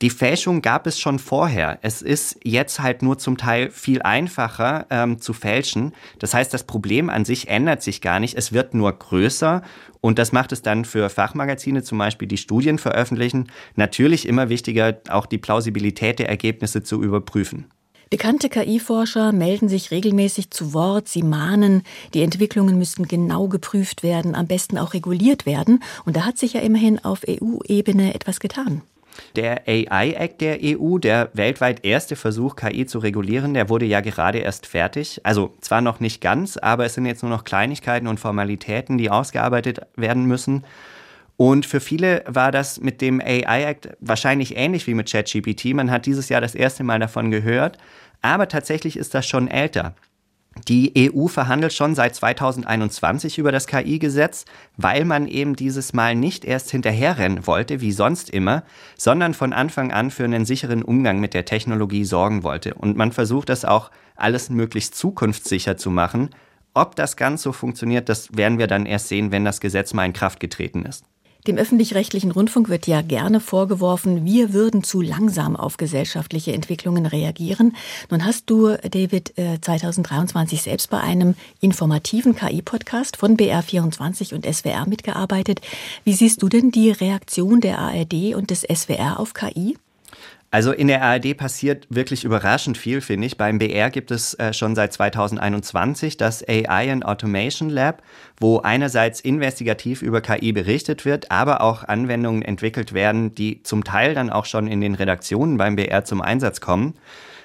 Die 0.02 0.10
Fälschung 0.10 0.62
gab 0.62 0.88
es 0.88 0.98
schon 0.98 1.20
vorher. 1.20 1.78
Es 1.82 2.02
ist 2.02 2.40
jetzt 2.42 2.80
halt 2.80 3.02
nur 3.02 3.18
zum 3.18 3.36
Teil 3.36 3.70
viel 3.70 4.02
einfacher 4.02 4.86
ähm, 4.90 5.20
zu 5.20 5.32
fälschen. 5.32 5.92
Das 6.18 6.34
heißt, 6.34 6.52
das 6.52 6.64
Problem 6.64 7.08
an 7.08 7.24
sich 7.24 7.46
ändert 7.46 7.84
sich 7.84 8.00
gar 8.00 8.18
nicht. 8.18 8.36
Es 8.36 8.52
wird 8.52 8.74
nur 8.74 8.92
größer 8.92 9.62
und 10.00 10.18
das 10.18 10.32
macht 10.32 10.50
es 10.50 10.60
dann 10.60 10.84
für 10.84 11.08
Fachmagazine 11.08 11.84
zum 11.84 11.98
Beispiel, 11.98 12.26
die 12.26 12.36
Studien 12.36 12.78
veröffentlichen, 12.78 13.46
natürlich 13.76 14.26
immer 14.26 14.48
wichtiger, 14.48 15.00
auch 15.08 15.26
die 15.26 15.38
Plausibilität 15.38 16.18
der 16.18 16.28
Ergebnisse 16.28 16.82
zu 16.82 17.00
überprüfen. 17.00 17.66
Bekannte 18.10 18.48
KI-Forscher 18.48 19.30
melden 19.30 19.68
sich 19.68 19.92
regelmäßig 19.92 20.50
zu 20.50 20.74
Wort. 20.74 21.06
Sie 21.06 21.22
mahnen, 21.22 21.84
die 22.12 22.22
Entwicklungen 22.22 22.76
müssten 22.76 23.06
genau 23.06 23.46
geprüft 23.46 24.02
werden, 24.02 24.34
am 24.34 24.48
besten 24.48 24.78
auch 24.78 24.94
reguliert 24.94 25.46
werden. 25.46 25.78
Und 26.04 26.16
da 26.16 26.24
hat 26.24 26.38
sich 26.38 26.54
ja 26.54 26.60
immerhin 26.60 27.02
auf 27.04 27.20
EU-Ebene 27.26 28.14
etwas 28.14 28.40
getan. 28.40 28.82
Der 29.36 29.62
AI 29.66 30.12
Act 30.12 30.40
der 30.40 30.58
EU, 30.62 30.98
der 30.98 31.30
weltweit 31.32 31.84
erste 31.84 32.16
Versuch, 32.16 32.56
KI 32.56 32.86
zu 32.86 32.98
regulieren, 32.98 33.54
der 33.54 33.68
wurde 33.68 33.86
ja 33.86 34.00
gerade 34.00 34.38
erst 34.38 34.66
fertig. 34.66 35.20
Also 35.24 35.54
zwar 35.60 35.80
noch 35.80 36.00
nicht 36.00 36.20
ganz, 36.20 36.56
aber 36.56 36.84
es 36.84 36.94
sind 36.94 37.06
jetzt 37.06 37.22
nur 37.22 37.30
noch 37.30 37.44
Kleinigkeiten 37.44 38.06
und 38.06 38.20
Formalitäten, 38.20 38.98
die 38.98 39.10
ausgearbeitet 39.10 39.80
werden 39.96 40.26
müssen. 40.26 40.64
Und 41.36 41.66
für 41.66 41.80
viele 41.80 42.22
war 42.26 42.52
das 42.52 42.80
mit 42.80 43.00
dem 43.00 43.20
AI 43.20 43.64
Act 43.64 43.88
wahrscheinlich 44.00 44.56
ähnlich 44.56 44.86
wie 44.86 44.94
mit 44.94 45.10
ChatGPT. 45.10 45.74
Man 45.74 45.90
hat 45.90 46.06
dieses 46.06 46.28
Jahr 46.28 46.40
das 46.40 46.54
erste 46.54 46.84
Mal 46.84 46.98
davon 46.98 47.30
gehört, 47.30 47.78
aber 48.20 48.48
tatsächlich 48.48 48.96
ist 48.96 49.14
das 49.14 49.26
schon 49.26 49.48
älter. 49.48 49.94
Die 50.68 51.12
EU 51.14 51.26
verhandelt 51.26 51.72
schon 51.72 51.94
seit 51.94 52.14
2021 52.14 53.38
über 53.38 53.52
das 53.52 53.66
KI-Gesetz, 53.66 54.44
weil 54.76 55.04
man 55.04 55.26
eben 55.26 55.56
dieses 55.56 55.92
Mal 55.92 56.14
nicht 56.14 56.44
erst 56.44 56.70
hinterherrennen 56.70 57.46
wollte, 57.46 57.80
wie 57.80 57.92
sonst 57.92 58.30
immer, 58.30 58.62
sondern 58.96 59.34
von 59.34 59.52
Anfang 59.52 59.92
an 59.92 60.10
für 60.10 60.24
einen 60.24 60.44
sicheren 60.44 60.82
Umgang 60.82 61.20
mit 61.20 61.34
der 61.34 61.46
Technologie 61.46 62.04
sorgen 62.04 62.42
wollte. 62.42 62.74
Und 62.74 62.96
man 62.96 63.12
versucht 63.12 63.48
das 63.48 63.64
auch 63.64 63.90
alles 64.14 64.50
möglichst 64.50 64.94
zukunftssicher 64.94 65.76
zu 65.76 65.90
machen. 65.90 66.30
Ob 66.74 66.96
das 66.96 67.16
ganz 67.16 67.42
so 67.42 67.52
funktioniert, 67.52 68.08
das 68.08 68.36
werden 68.36 68.58
wir 68.58 68.66
dann 68.66 68.86
erst 68.86 69.08
sehen, 69.08 69.32
wenn 69.32 69.44
das 69.44 69.60
Gesetz 69.60 69.94
mal 69.94 70.06
in 70.06 70.12
Kraft 70.12 70.38
getreten 70.38 70.84
ist. 70.84 71.04
Dem 71.48 71.56
öffentlich-rechtlichen 71.56 72.30
Rundfunk 72.30 72.68
wird 72.68 72.86
ja 72.86 73.02
gerne 73.02 73.40
vorgeworfen, 73.40 74.24
wir 74.24 74.52
würden 74.52 74.84
zu 74.84 75.00
langsam 75.00 75.56
auf 75.56 75.76
gesellschaftliche 75.76 76.52
Entwicklungen 76.52 77.04
reagieren. 77.04 77.74
Nun 78.10 78.24
hast 78.24 78.48
du, 78.48 78.76
David, 78.76 79.34
2023 79.60 80.58
äh, 80.58 80.62
selbst 80.62 80.90
bei 80.90 81.00
einem 81.00 81.34
informativen 81.60 82.36
KI-Podcast 82.36 83.16
von 83.16 83.36
BR24 83.36 84.34
und 84.34 84.46
SWR 84.46 84.86
mitgearbeitet. 84.86 85.60
Wie 86.04 86.12
siehst 86.12 86.42
du 86.42 86.48
denn 86.48 86.70
die 86.70 86.92
Reaktion 86.92 87.60
der 87.60 87.80
ARD 87.80 88.36
und 88.36 88.50
des 88.50 88.60
SWR 88.60 89.18
auf 89.18 89.34
KI? 89.34 89.76
Also 90.52 90.70
in 90.72 90.86
der 90.86 91.00
ARD 91.00 91.34
passiert 91.34 91.86
wirklich 91.88 92.24
überraschend 92.24 92.76
viel, 92.76 93.00
finde 93.00 93.26
ich. 93.26 93.38
Beim 93.38 93.58
BR 93.58 93.88
gibt 93.88 94.10
es 94.10 94.34
äh, 94.34 94.52
schon 94.52 94.74
seit 94.74 94.92
2021 94.92 96.18
das 96.18 96.46
AI 96.46 96.92
and 96.92 97.06
Automation 97.06 97.70
Lab, 97.70 98.02
wo 98.38 98.58
einerseits 98.58 99.20
investigativ 99.20 100.02
über 100.02 100.20
KI 100.20 100.52
berichtet 100.52 101.06
wird, 101.06 101.30
aber 101.30 101.62
auch 101.62 101.84
Anwendungen 101.84 102.42
entwickelt 102.42 102.92
werden, 102.92 103.34
die 103.34 103.62
zum 103.62 103.82
Teil 103.82 104.14
dann 104.14 104.28
auch 104.28 104.44
schon 104.44 104.66
in 104.66 104.82
den 104.82 104.94
Redaktionen 104.94 105.56
beim 105.56 105.76
BR 105.76 106.04
zum 106.04 106.20
Einsatz 106.20 106.60
kommen. 106.60 106.98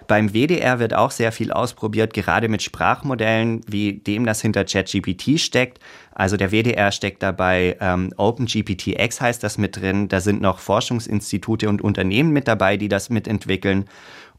Beim 0.08 0.34
WDR 0.34 0.80
wird 0.80 0.94
auch 0.94 1.12
sehr 1.12 1.32
viel 1.32 1.52
ausprobiert, 1.52 2.14
gerade 2.14 2.48
mit 2.48 2.62
Sprachmodellen, 2.62 3.62
wie 3.68 3.94
dem 3.94 4.26
das 4.26 4.42
hinter 4.42 4.64
ChatGPT 4.64 5.40
steckt. 5.40 5.80
Also 6.14 6.38
der 6.38 6.52
WDR 6.52 6.92
steckt 6.92 7.22
dabei 7.22 7.78
ähm, 7.82 8.14
OpenGPTX 8.16 9.22
heißt 9.22 9.44
das 9.44 9.58
mit 9.58 9.76
drin. 9.76 10.08
Da 10.08 10.22
sind 10.22 10.42
noch 10.42 10.60
Forschungsinstitute 10.60 11.68
und 11.70 11.82
Unternehmen 11.82 12.32
mit 12.32 12.48
dabei, 12.48 12.78
die 12.78 12.88
das 12.88 13.10
mitentwickeln. 13.10 13.86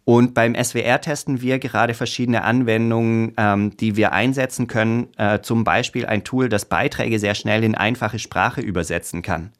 Und 0.04 0.32
beim 0.32 0.54
SWR 0.54 1.02
testen 1.02 1.42
wir 1.42 1.58
gerade 1.58 1.92
verschiedene 1.92 2.42
Anwendungen, 2.42 3.34
ähm, 3.36 3.76
die 3.76 3.94
wir 3.96 4.12
einsetzen 4.12 4.66
können. 4.66 5.08
Äh, 5.18 5.40
zum 5.40 5.64
Beispiel 5.64 6.06
ein 6.06 6.24
Tool, 6.24 6.48
das 6.48 6.64
Beiträge 6.64 7.18
sehr 7.18 7.34
schnell 7.34 7.62
in 7.62 7.74
einfache 7.74 8.18
Sprache 8.18 8.62
übersetzen 8.62 9.20
kann. 9.20 9.52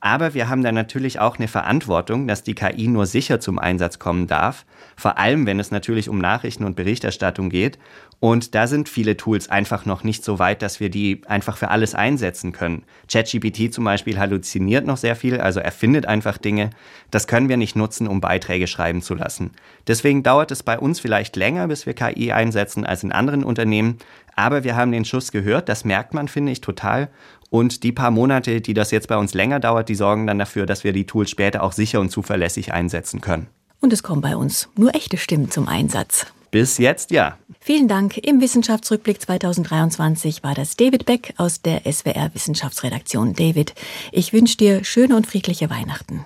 Aber 0.00 0.34
wir 0.34 0.48
haben 0.48 0.62
dann 0.62 0.74
natürlich 0.74 1.20
auch 1.20 1.38
eine 1.38 1.48
Verantwortung, 1.48 2.28
dass 2.28 2.42
die 2.42 2.54
KI 2.54 2.86
nur 2.86 3.06
sicher 3.06 3.40
zum 3.40 3.58
Einsatz 3.58 3.98
kommen 3.98 4.26
darf. 4.26 4.64
Vor 4.98 5.16
allem, 5.16 5.46
wenn 5.46 5.60
es 5.60 5.70
natürlich 5.70 6.08
um 6.08 6.18
Nachrichten 6.18 6.64
und 6.64 6.74
Berichterstattung 6.74 7.50
geht. 7.50 7.78
Und 8.18 8.56
da 8.56 8.66
sind 8.66 8.88
viele 8.88 9.16
Tools 9.16 9.48
einfach 9.48 9.86
noch 9.86 10.02
nicht 10.02 10.24
so 10.24 10.40
weit, 10.40 10.60
dass 10.60 10.80
wir 10.80 10.90
die 10.90 11.20
einfach 11.28 11.56
für 11.56 11.68
alles 11.68 11.94
einsetzen 11.94 12.50
können. 12.50 12.82
ChatGPT 13.08 13.72
zum 13.72 13.84
Beispiel 13.84 14.18
halluziniert 14.18 14.84
noch 14.84 14.96
sehr 14.96 15.14
viel, 15.14 15.40
also 15.40 15.60
erfindet 15.60 16.06
einfach 16.06 16.36
Dinge. 16.36 16.70
Das 17.12 17.28
können 17.28 17.48
wir 17.48 17.56
nicht 17.56 17.76
nutzen, 17.76 18.08
um 18.08 18.20
Beiträge 18.20 18.66
schreiben 18.66 19.00
zu 19.00 19.14
lassen. 19.14 19.52
Deswegen 19.86 20.24
dauert 20.24 20.50
es 20.50 20.64
bei 20.64 20.76
uns 20.76 20.98
vielleicht 20.98 21.36
länger, 21.36 21.68
bis 21.68 21.86
wir 21.86 21.94
KI 21.94 22.32
einsetzen 22.32 22.84
als 22.84 23.04
in 23.04 23.12
anderen 23.12 23.44
Unternehmen. 23.44 23.98
Aber 24.34 24.64
wir 24.64 24.74
haben 24.74 24.90
den 24.90 25.04
Schuss 25.04 25.30
gehört, 25.30 25.68
das 25.68 25.84
merkt 25.84 26.12
man, 26.12 26.26
finde 26.26 26.50
ich, 26.50 26.60
total. 26.60 27.08
Und 27.50 27.84
die 27.84 27.92
paar 27.92 28.10
Monate, 28.10 28.60
die 28.60 28.74
das 28.74 28.90
jetzt 28.90 29.06
bei 29.06 29.16
uns 29.16 29.32
länger 29.32 29.60
dauert, 29.60 29.88
die 29.88 29.94
sorgen 29.94 30.26
dann 30.26 30.40
dafür, 30.40 30.66
dass 30.66 30.82
wir 30.82 30.92
die 30.92 31.06
Tools 31.06 31.30
später 31.30 31.62
auch 31.62 31.72
sicher 31.72 32.00
und 32.00 32.10
zuverlässig 32.10 32.72
einsetzen 32.72 33.20
können. 33.20 33.46
Und 33.80 33.92
es 33.92 34.02
kommen 34.02 34.20
bei 34.20 34.36
uns 34.36 34.68
nur 34.76 34.94
echte 34.94 35.16
Stimmen 35.16 35.50
zum 35.50 35.68
Einsatz. 35.68 36.26
Bis 36.50 36.78
jetzt 36.78 37.10
ja. 37.10 37.38
Vielen 37.60 37.88
Dank. 37.88 38.16
Im 38.16 38.40
Wissenschaftsrückblick 38.40 39.20
2023 39.20 40.42
war 40.42 40.54
das 40.54 40.76
David 40.76 41.04
Beck 41.04 41.34
aus 41.36 41.60
der 41.60 41.82
SWR 41.90 42.30
Wissenschaftsredaktion. 42.32 43.34
David, 43.34 43.74
ich 44.12 44.32
wünsche 44.32 44.56
dir 44.56 44.84
schöne 44.84 45.16
und 45.16 45.26
friedliche 45.26 45.68
Weihnachten. 45.68 46.24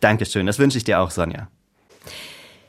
Dankeschön, 0.00 0.46
das 0.46 0.58
wünsche 0.58 0.76
ich 0.76 0.84
dir 0.84 1.00
auch, 1.00 1.10
Sonja. 1.10 1.48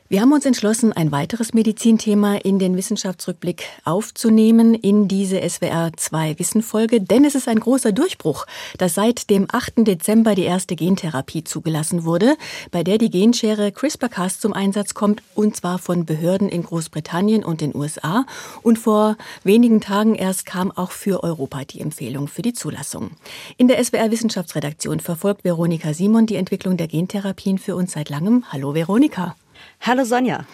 Wir 0.08 0.20
haben 0.20 0.30
uns 0.30 0.46
entschlossen, 0.46 0.92
ein 0.92 1.10
weiteres 1.10 1.52
Medizinthema 1.52 2.36
in 2.36 2.60
den 2.60 2.76
Wissenschaftsrückblick 2.76 3.64
aufzunehmen 3.84 4.74
in 4.74 5.08
diese 5.08 5.40
SWR 5.40 5.90
2 5.96 6.38
Wissenfolge, 6.38 7.00
denn 7.00 7.24
es 7.24 7.34
ist 7.34 7.48
ein 7.48 7.58
großer 7.58 7.90
Durchbruch, 7.90 8.46
dass 8.78 8.94
seit 8.94 9.30
dem 9.30 9.48
8. 9.50 9.78
Dezember 9.78 10.36
die 10.36 10.44
erste 10.44 10.76
Gentherapie 10.76 11.42
zugelassen 11.42 12.04
wurde, 12.04 12.36
bei 12.70 12.84
der 12.84 12.98
die 12.98 13.10
Genschere 13.10 13.72
CRISPR-Cas 13.72 14.38
zum 14.38 14.52
Einsatz 14.52 14.94
kommt 14.94 15.24
und 15.34 15.56
zwar 15.56 15.80
von 15.80 16.04
Behörden 16.04 16.48
in 16.50 16.62
Großbritannien 16.62 17.44
und 17.44 17.60
den 17.60 17.74
USA 17.74 18.26
und 18.62 18.78
vor 18.78 19.16
wenigen 19.42 19.80
Tagen 19.80 20.14
erst 20.14 20.46
kam 20.46 20.70
auch 20.70 20.92
für 20.92 21.24
Europa 21.24 21.64
die 21.64 21.80
Empfehlung 21.80 22.28
für 22.28 22.42
die 22.42 22.52
Zulassung. 22.52 23.10
In 23.56 23.66
der 23.66 23.82
SWR 23.82 24.12
Wissenschaftsredaktion 24.12 25.00
verfolgt 25.00 25.42
Veronika 25.42 25.92
Simon 25.94 26.26
die 26.26 26.36
Entwicklung 26.36 26.76
der 26.76 26.86
Gentherapien 26.86 27.58
für 27.58 27.74
uns 27.74 27.90
seit 27.90 28.08
langem. 28.08 28.44
Hallo 28.52 28.72
Veronika. 28.72 29.34
Hallo 29.80 30.04
Sonja. 30.04 30.44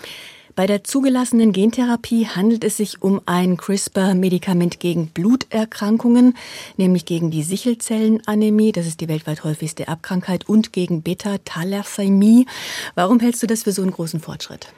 Bei 0.55 0.67
der 0.67 0.85
zugelassenen 0.85 1.53
Gentherapie 1.53 2.27
handelt 2.27 2.63
es 2.65 2.77
sich 2.77 3.01
um 3.01 3.23
ein 3.25 3.57
CRISPR-Medikament 3.57 4.81
gegen 4.81 5.09
Bluterkrankungen, 5.09 6.37
nämlich 6.77 7.07
gegen 7.07 7.31
die 7.31 7.43
Sichelzellenanämie, 7.43 8.73
das 8.73 8.87
ist 8.87 9.01
die 9.01 9.09
weltweit 9.09 9.45
häufigste 9.45 9.87
Erbkrankheit, 9.87 10.47
und 10.47 10.75
gegen 10.75 11.03
Beta-Thalassämie. 11.03 12.47
Warum 12.95 13.21
hältst 13.21 13.43
du 13.43 13.47
das 13.47 13.63
für 13.63 13.73
so 13.73 13.81
einen 13.81 13.93
großen 13.93 14.21
Fortschritt? 14.21 14.69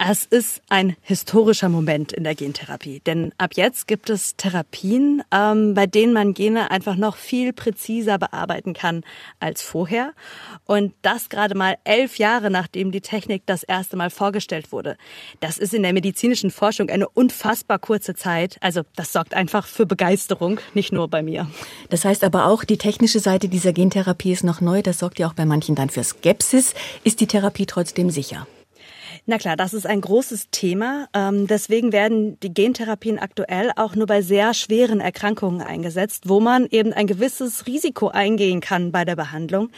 Es 0.00 0.26
ist 0.26 0.62
ein 0.68 0.94
historischer 1.02 1.68
Moment 1.68 2.12
in 2.12 2.22
der 2.22 2.36
Gentherapie, 2.36 3.00
denn 3.04 3.32
ab 3.36 3.50
jetzt 3.56 3.88
gibt 3.88 4.10
es 4.10 4.36
Therapien, 4.36 5.24
ähm, 5.34 5.74
bei 5.74 5.88
denen 5.88 6.12
man 6.12 6.34
Gene 6.34 6.70
einfach 6.70 6.94
noch 6.94 7.16
viel 7.16 7.52
präziser 7.52 8.16
bearbeiten 8.16 8.74
kann 8.74 9.02
als 9.40 9.60
vorher. 9.60 10.12
Und 10.66 10.94
das 11.02 11.30
gerade 11.30 11.56
mal 11.56 11.78
elf 11.82 12.18
Jahre, 12.18 12.48
nachdem 12.48 12.92
die 12.92 13.00
Technik 13.00 13.42
das 13.46 13.64
erste 13.64 13.96
Mal 13.96 14.10
vorgestellt 14.10 14.70
wurde. 14.70 14.96
Das 15.40 15.58
ist 15.58 15.74
in 15.74 15.82
der 15.82 15.92
medizinischen 15.92 16.52
Forschung 16.52 16.90
eine 16.90 17.08
unfassbar 17.08 17.80
kurze 17.80 18.14
Zeit. 18.14 18.56
Also 18.60 18.82
das 18.94 19.12
sorgt 19.12 19.34
einfach 19.34 19.66
für 19.66 19.84
Begeisterung, 19.84 20.60
nicht 20.74 20.92
nur 20.92 21.08
bei 21.08 21.22
mir. 21.24 21.50
Das 21.90 22.04
heißt 22.04 22.22
aber 22.22 22.46
auch, 22.46 22.62
die 22.62 22.78
technische 22.78 23.18
Seite 23.18 23.48
dieser 23.48 23.72
Gentherapie 23.72 24.30
ist 24.30 24.44
noch 24.44 24.60
neu. 24.60 24.80
Das 24.80 25.00
sorgt 25.00 25.18
ja 25.18 25.26
auch 25.26 25.34
bei 25.34 25.44
manchen 25.44 25.74
dann 25.74 25.90
für 25.90 26.04
Skepsis. 26.04 26.74
Ist 27.02 27.20
die 27.20 27.26
Therapie 27.26 27.66
trotzdem 27.66 28.10
sicher? 28.10 28.46
Na 29.30 29.36
klar, 29.36 29.56
das 29.56 29.74
ist 29.74 29.86
ein 29.86 30.00
großes 30.00 30.48
Thema. 30.52 31.06
Ähm, 31.12 31.46
deswegen 31.46 31.92
werden 31.92 32.40
die 32.40 32.54
Gentherapien 32.54 33.18
aktuell 33.18 33.72
auch 33.76 33.94
nur 33.94 34.06
bei 34.06 34.22
sehr 34.22 34.54
schweren 34.54 35.00
Erkrankungen 35.00 35.60
eingesetzt, 35.60 36.30
wo 36.30 36.40
man 36.40 36.66
eben 36.70 36.94
ein 36.94 37.06
gewisses 37.06 37.66
Risiko 37.66 38.08
eingehen 38.08 38.62
kann 38.62 38.90
bei 38.90 39.04
der 39.04 39.16
Behandlung. 39.16 39.68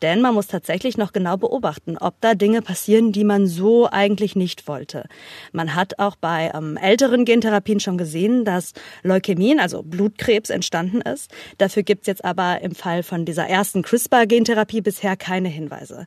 Denn 0.00 0.22
man 0.22 0.32
muss 0.32 0.46
tatsächlich 0.46 0.96
noch 0.96 1.12
genau 1.12 1.36
beobachten, 1.36 1.98
ob 1.98 2.18
da 2.22 2.32
Dinge 2.32 2.62
passieren, 2.62 3.12
die 3.12 3.24
man 3.24 3.46
so 3.46 3.90
eigentlich 3.90 4.36
nicht 4.36 4.68
wollte. 4.68 5.04
Man 5.52 5.74
hat 5.74 5.98
auch 5.98 6.16
bei 6.16 6.50
ähm, 6.54 6.78
älteren 6.78 7.26
Gentherapien 7.26 7.80
schon 7.80 7.98
gesehen, 7.98 8.46
dass 8.46 8.72
Leukämien, 9.02 9.60
also 9.60 9.82
Blutkrebs, 9.82 10.48
entstanden 10.48 11.02
ist. 11.02 11.30
Dafür 11.58 11.82
gibt's 11.82 12.06
jetzt 12.06 12.24
aber 12.24 12.62
im 12.62 12.74
Fall 12.74 13.02
von 13.02 13.26
dieser 13.26 13.46
ersten 13.48 13.82
CRISPR-Gentherapie 13.82 14.80
bisher 14.80 15.14
keine 15.18 15.50
Hinweise. 15.50 16.06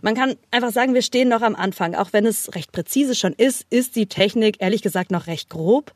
Man 0.00 0.14
kann 0.14 0.36
einfach 0.50 0.72
sagen, 0.72 0.94
wir 0.94 1.02
stehen 1.02 1.28
noch 1.28 1.42
am 1.42 1.54
Anfang, 1.54 1.94
auch 1.94 2.14
wenn 2.14 2.29
es 2.30 2.54
recht 2.54 2.72
präzise 2.72 3.14
schon 3.14 3.34
ist, 3.34 3.66
ist 3.70 3.96
die 3.96 4.06
Technik 4.06 4.56
ehrlich 4.60 4.82
gesagt 4.82 5.10
noch 5.10 5.26
recht 5.26 5.50
grob 5.50 5.92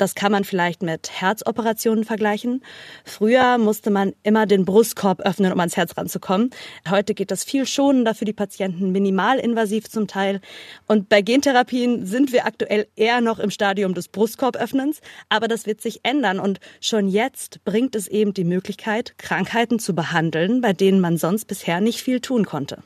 das 0.00 0.14
kann 0.14 0.32
man 0.32 0.44
vielleicht 0.44 0.82
mit 0.82 1.10
Herzoperationen 1.10 2.04
vergleichen. 2.04 2.62
Früher 3.04 3.58
musste 3.58 3.90
man 3.90 4.14
immer 4.22 4.46
den 4.46 4.64
Brustkorb 4.64 5.20
öffnen, 5.20 5.52
um 5.52 5.60
ans 5.60 5.76
Herz 5.76 5.96
ranzukommen. 5.96 6.50
Heute 6.88 7.14
geht 7.14 7.30
das 7.30 7.44
viel 7.44 7.66
schonender 7.66 8.14
für 8.14 8.24
die 8.24 8.32
Patienten, 8.32 8.92
minimalinvasiv 8.92 9.90
zum 9.90 10.06
Teil. 10.06 10.40
Und 10.86 11.08
bei 11.08 11.20
Gentherapien 11.20 12.06
sind 12.06 12.32
wir 12.32 12.46
aktuell 12.46 12.86
eher 12.96 13.20
noch 13.20 13.38
im 13.38 13.50
Stadium 13.50 13.92
des 13.92 14.08
Brustkorböffnens. 14.08 15.00
Aber 15.28 15.48
das 15.48 15.66
wird 15.66 15.82
sich 15.82 16.00
ändern. 16.02 16.40
Und 16.40 16.60
schon 16.80 17.08
jetzt 17.08 17.62
bringt 17.64 17.94
es 17.94 18.08
eben 18.08 18.32
die 18.32 18.44
Möglichkeit, 18.44 19.18
Krankheiten 19.18 19.78
zu 19.78 19.94
behandeln, 19.94 20.62
bei 20.62 20.72
denen 20.72 21.00
man 21.00 21.18
sonst 21.18 21.44
bisher 21.44 21.80
nicht 21.80 22.00
viel 22.00 22.20
tun 22.20 22.46
konnte. 22.46 22.78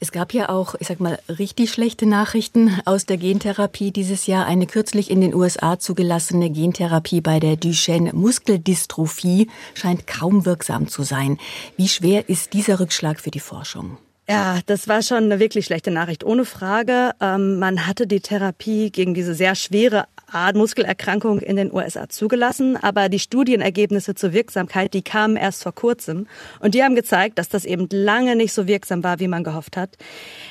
Es 0.00 0.12
gab 0.12 0.32
ja 0.32 0.48
auch, 0.48 0.74
ich 0.78 0.88
sag 0.88 1.00
mal, 1.00 1.18
richtig 1.28 1.70
schlechte 1.70 2.06
Nachrichten 2.06 2.80
aus 2.84 3.04
der 3.04 3.18
Gentherapie 3.18 3.90
dieses 3.90 4.26
Jahr. 4.26 4.46
Eine 4.46 4.66
kürzlich 4.66 5.10
in 5.10 5.20
den 5.20 5.34
USA 5.34 5.78
zugelassene 5.78 6.53
Gentherapie 6.54 7.20
bei 7.20 7.38
der 7.40 7.56
Duchenne-Muskeldystrophie 7.56 9.48
scheint 9.74 10.06
kaum 10.06 10.46
wirksam 10.46 10.88
zu 10.88 11.02
sein. 11.02 11.38
Wie 11.76 11.88
schwer 11.88 12.28
ist 12.30 12.54
dieser 12.54 12.80
Rückschlag 12.80 13.20
für 13.20 13.30
die 13.30 13.40
Forschung? 13.40 13.98
Ja, 14.28 14.60
das 14.64 14.88
war 14.88 15.02
schon 15.02 15.24
eine 15.24 15.38
wirklich 15.38 15.66
schlechte 15.66 15.90
Nachricht, 15.90 16.24
ohne 16.24 16.46
Frage. 16.46 17.10
Ähm, 17.20 17.58
man 17.58 17.86
hatte 17.86 18.06
die 18.06 18.20
Therapie 18.20 18.90
gegen 18.90 19.12
diese 19.12 19.34
sehr 19.34 19.54
schwere 19.54 20.06
Art 20.34 20.56
Muskelerkrankung 20.56 21.38
in 21.38 21.56
den 21.56 21.72
USA 21.72 22.08
zugelassen, 22.08 22.76
aber 22.76 23.08
die 23.08 23.18
Studienergebnisse 23.18 24.14
zur 24.14 24.32
Wirksamkeit, 24.32 24.92
die 24.92 25.02
kamen 25.02 25.36
erst 25.36 25.62
vor 25.62 25.72
kurzem 25.72 26.26
und 26.60 26.74
die 26.74 26.82
haben 26.82 26.94
gezeigt, 26.94 27.38
dass 27.38 27.48
das 27.48 27.64
eben 27.64 27.88
lange 27.90 28.36
nicht 28.36 28.52
so 28.52 28.66
wirksam 28.66 29.04
war, 29.04 29.20
wie 29.20 29.28
man 29.28 29.44
gehofft 29.44 29.76
hat. 29.76 29.96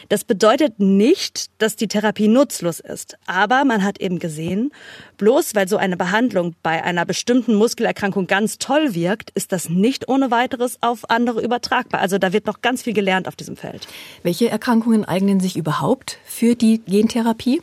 Das 0.10 0.24
bedeutet 0.24 0.80
nicht, 0.80 1.50
dass 1.62 1.76
die 1.76 1.88
Therapie 1.88 2.28
nutzlos 2.28 2.80
ist, 2.80 3.18
aber 3.26 3.66
man 3.66 3.84
hat 3.84 4.00
eben 4.00 4.20
gesehen, 4.20 4.72
bloß 5.18 5.56
weil 5.56 5.68
so 5.68 5.78
eine 5.78 5.98
Behandlung 5.98 6.56
bei 6.64 6.84
einer 6.84 7.06
bestimmten 7.06 7.56
Muskelerkrankung 7.56 8.28
ganz 8.28 8.58
toll 8.58 8.96
wirkt, 8.96 9.32
ist 9.32 9.52
das 9.52 9.70
nicht 9.70 10.08
ohne 10.08 10.32
weiteres 10.32 10.78
auf 10.82 11.10
andere 11.10 11.42
übertragbar. 11.42 12.02
Also 12.02 12.18
da 12.18 12.32
wird 12.32 12.46
noch 12.46 12.62
ganz 12.62 12.84
viel 12.84 12.94
gelernt 12.94 13.28
auf 13.28 13.36
diesem 13.36 13.58
Feld. 13.58 13.88
Welche 14.24 14.50
Erkrankungen 14.50 15.06
eignen 15.06 15.40
sich 15.40 15.58
überhaupt 15.58 16.18
für 16.26 16.56
die 16.56 16.80
Gentherapie? 16.86 17.62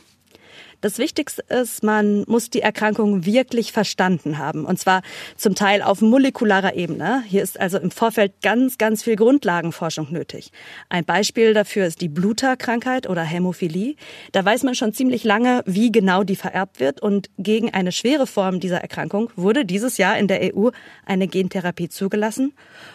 Das 0.81 0.97
Wichtigste 0.97 1.43
ist, 1.43 1.83
man 1.83 2.23
muss 2.25 2.49
die 2.49 2.61
Erkrankung 2.61 3.23
wirklich 3.23 3.71
verstanden 3.71 4.39
haben. 4.39 4.65
Und 4.65 4.79
zwar 4.79 5.03
zum 5.37 5.53
Teil 5.53 5.83
auf 5.83 6.01
molekularer 6.01 6.75
Ebene. 6.75 7.23
Hier 7.27 7.43
ist 7.43 7.59
also 7.59 7.77
im 7.77 7.91
Vorfeld 7.91 8.41
ganz, 8.41 8.79
ganz 8.79 9.03
viel 9.03 9.15
Grundlagenforschung 9.15 10.11
nötig. 10.11 10.51
Ein 10.89 11.05
Beispiel 11.05 11.53
dafür 11.53 11.85
ist 11.85 12.01
die 12.01 12.09
Bluterkrankheit 12.09 13.07
oder 13.07 13.21
Hämophilie. 13.21 13.95
Da 14.31 14.43
weiß 14.43 14.63
man 14.63 14.73
schon 14.73 14.91
ziemlich 14.91 15.23
lange, 15.23 15.61
wie 15.67 15.91
genau 15.91 16.23
die 16.23 16.35
vererbt 16.35 16.79
wird. 16.79 16.99
Und 16.99 17.29
gegen 17.37 17.71
eine 17.71 17.91
schwere 17.91 18.25
Form 18.25 18.59
dieser 18.59 18.81
Erkrankung 18.81 19.29
wurde 19.35 19.65
dieses 19.65 19.97
Jahr 19.97 20.17
in 20.17 20.27
der 20.27 20.55
EU 20.55 20.69
eine 21.05 21.27
Gentherapie 21.27 21.89
zugelassen. 21.89 22.53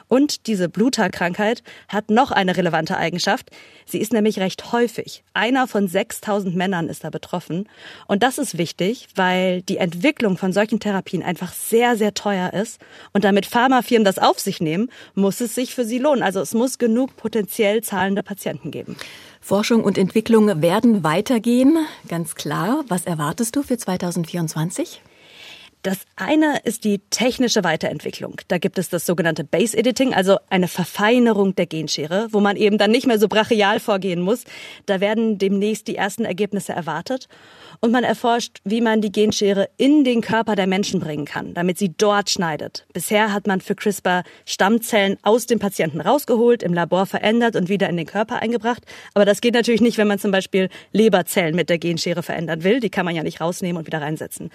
Und 0.09 0.49
diese 0.49 0.69
Bluterkrankheit 0.69 1.63
hat 1.87 2.11
noch 2.11 2.33
eine 2.33 2.57
relevante 2.57 2.97
Eigenschaft. 2.97 3.51
Sie 3.85 4.01
ist 4.01 4.13
nämlich 4.13 4.41
recht 4.41 4.73
häufig. 4.73 5.23
Einer 5.35 5.69
von 5.69 5.87
6000 5.87 6.57
Männern 6.57 6.89
ist 6.89 7.05
da 7.05 7.11
betroffen. 7.11 7.69
Und 8.07 8.23
das 8.23 8.39
ist 8.39 8.59
wichtig, 8.59 9.09
weil 9.15 9.63
die 9.63 9.79
Entwicklung 9.79 10.37
von 10.37 10.53
solchen 10.53 10.81
Therapien 10.81 11.23
einfach 11.23 11.53
sehr, 11.53 11.97
sehr 11.97 12.15
teuer 12.15 12.53
ist. 12.53 12.81
Und 13.13 13.25
damit 13.25 13.47
Pharmafirmen 13.47 14.05
das 14.05 14.19
auf 14.19 14.39
sich 14.39 14.61
nehmen, 14.61 14.91
muss 15.15 15.41
es 15.41 15.55
sich 15.55 15.75
für 15.75 15.85
sie 15.85 15.99
lohnen. 15.99 16.23
Also 16.23 16.41
es 16.41 16.55
muss 16.55 16.79
genug 16.79 17.17
potenziell 17.17 17.83
zahlende 17.83 18.23
Patienten 18.23 18.71
geben. 18.71 18.97
Forschung 19.41 19.85
und 19.85 19.97
Entwicklung 19.97 20.61
werden 20.61 21.05
weitergehen, 21.05 21.79
ganz 22.09 22.35
klar. 22.35 22.85
Was 22.89 23.07
erwartest 23.07 23.55
du 23.55 23.63
für 23.63 23.79
2024? 23.79 25.01
Das 25.87 25.99
eine 26.17 26.59
ist 26.65 26.83
die 26.83 26.99
technische 27.11 27.63
Weiterentwicklung. 27.63 28.41
Da 28.49 28.59
gibt 28.59 28.77
es 28.77 28.89
das 28.89 29.07
sogenannte 29.07 29.45
Base 29.45 29.77
Editing, 29.79 30.15
also 30.15 30.39
eine 30.51 30.67
Verfeinerung 30.67 31.55
der 31.55 31.67
Genschere, 31.67 32.27
wo 32.33 32.41
man 32.41 32.57
eben 32.57 32.77
dann 32.77 32.91
nicht 32.91 33.07
mehr 33.07 33.21
so 33.21 33.29
brachial 33.29 33.79
vorgehen 33.79 34.21
muss. 34.21 34.43
Da 34.87 34.99
werden 34.99 35.39
demnächst 35.39 35.87
die 35.87 35.95
ersten 35.95 36.25
Ergebnisse 36.25 36.73
erwartet 36.73 37.29
und 37.81 37.93
man 37.93 38.03
erforscht, 38.03 38.59
wie 38.65 38.81
man 38.81 39.01
die 39.01 39.13
Genschere 39.13 39.69
in 39.77 40.03
den 40.03 40.23
Körper 40.23 40.57
der 40.57 40.67
Menschen 40.67 40.99
bringen 40.99 41.25
kann, 41.25 41.55
damit 41.55 41.79
sie 41.79 41.93
dort 41.97 42.31
schneidet. 42.31 42.85
Bisher 42.93 43.33
hat 43.33 43.47
man 43.47 43.61
für 43.61 43.77
CRISPR 43.77 44.25
Stammzellen 44.45 45.19
aus 45.23 45.47
dem 45.47 45.61
Patienten 45.61 46.01
rausgeholt, 46.01 46.65
im 46.65 46.75
Labor 46.75 47.07
verändert 47.07 47.55
und 47.55 47.69
wieder 47.69 47.89
in 47.89 47.97
den 47.97 48.07
Körper 48.07 48.43
eingebracht. 48.43 48.83
Aber 49.15 49.25
das 49.25 49.41
geht 49.41 49.55
natürlich 49.55 49.81
nicht, 49.81 49.99
wenn 49.99 50.09
man 50.09 50.19
zum 50.19 50.33
Beispiel 50.33 50.69
Leberzellen 50.93 51.55
mit 51.55 51.71
der 51.71 51.79
Genschere 51.79 52.25
verändern 52.25 52.65
will. 52.65 52.81
Die 52.81 52.91
kann 52.91 53.05
man 53.05 53.15
ja 53.15 53.23
nicht 53.23 53.41
rausnehmen 53.41 53.79
und 53.79 53.87
wieder 53.87 54.01
reinsetzen. 54.01 54.51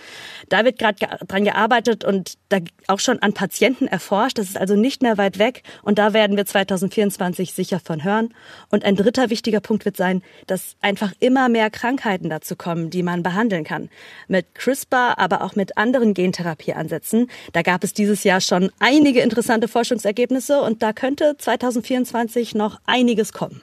Da 0.50 0.66
wird 0.66 0.78
gerade 0.78 1.21
dran 1.28 1.44
gearbeitet 1.44 2.04
und 2.04 2.34
da 2.50 2.58
auch 2.88 3.00
schon 3.00 3.20
an 3.20 3.34
Patienten 3.34 3.88
erforscht. 3.88 4.38
Das 4.38 4.48
ist 4.48 4.58
also 4.58 4.76
nicht 4.76 5.02
mehr 5.02 5.18
weit 5.18 5.40
weg 5.40 5.64
und 5.84 6.00
da 6.00 6.14
werden 6.14 6.38
wir 6.38 6.46
2024 6.46 7.54
sicher 7.54 7.80
von 7.80 8.04
hören. 8.04 8.34
Und 8.70 8.84
ein 8.84 8.96
dritter 8.96 9.30
wichtiger 9.30 9.60
Punkt 9.60 9.86
wird 9.86 9.96
sein, 9.96 10.22
dass 10.48 10.76
einfach 10.82 11.14
immer 11.20 11.50
mehr 11.50 11.70
Krankheiten 11.70 12.30
dazu 12.30 12.56
kommen, 12.56 12.90
die 12.90 13.04
man 13.04 13.12
man 13.12 13.24
behandeln 13.24 13.64
kann. 13.64 13.90
Mit 14.28 14.56
CRISPR, 14.56 15.20
aber 15.20 15.44
auch 15.44 15.56
mit 15.56 15.78
anderen 15.78 16.14
Gentherapieansätzen. 16.14 17.30
Da 17.54 17.62
gab 17.62 17.84
es 17.84 17.94
dieses 17.94 18.24
Jahr 18.24 18.42
schon 18.42 18.72
einige 18.80 19.22
interessante 19.22 19.68
Forschungsergebnisse 19.68 20.62
und 20.62 20.82
da 20.82 20.94
könnte 20.94 21.36
2024 21.38 22.56
noch 22.56 22.80
einiges 22.86 23.34
kommen. 23.34 23.62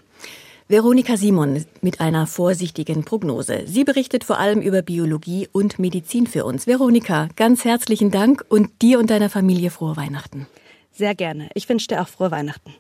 Veronika 0.71 1.17
Simon 1.17 1.65
mit 1.81 2.03
einer 2.03 2.27
vorsichtigen 2.27 3.03
Prognose. 3.03 3.63
Sie 3.65 3.85
berichtet 3.85 4.23
vor 4.23 4.39
allem 4.39 4.61
über 4.61 4.83
Biologie 4.83 5.49
und 5.51 5.79
Medizin 5.79 6.27
für 6.27 6.45
uns. 6.45 6.67
Veronika, 6.67 7.31
ganz 7.37 7.65
herzlichen 7.65 8.11
Dank 8.11 8.45
und 8.51 8.83
dir 8.83 8.99
und 8.99 9.09
deiner 9.09 9.31
Familie 9.31 9.71
frohe 9.71 9.97
Weihnachten. 9.97 10.47
Sehr 10.93 11.15
gerne. 11.15 11.49
Ich 11.55 11.67
wünsche 11.71 11.87
dir 11.87 12.03
auch 12.03 12.09
frohe 12.09 12.31
Weihnachten. 12.31 12.75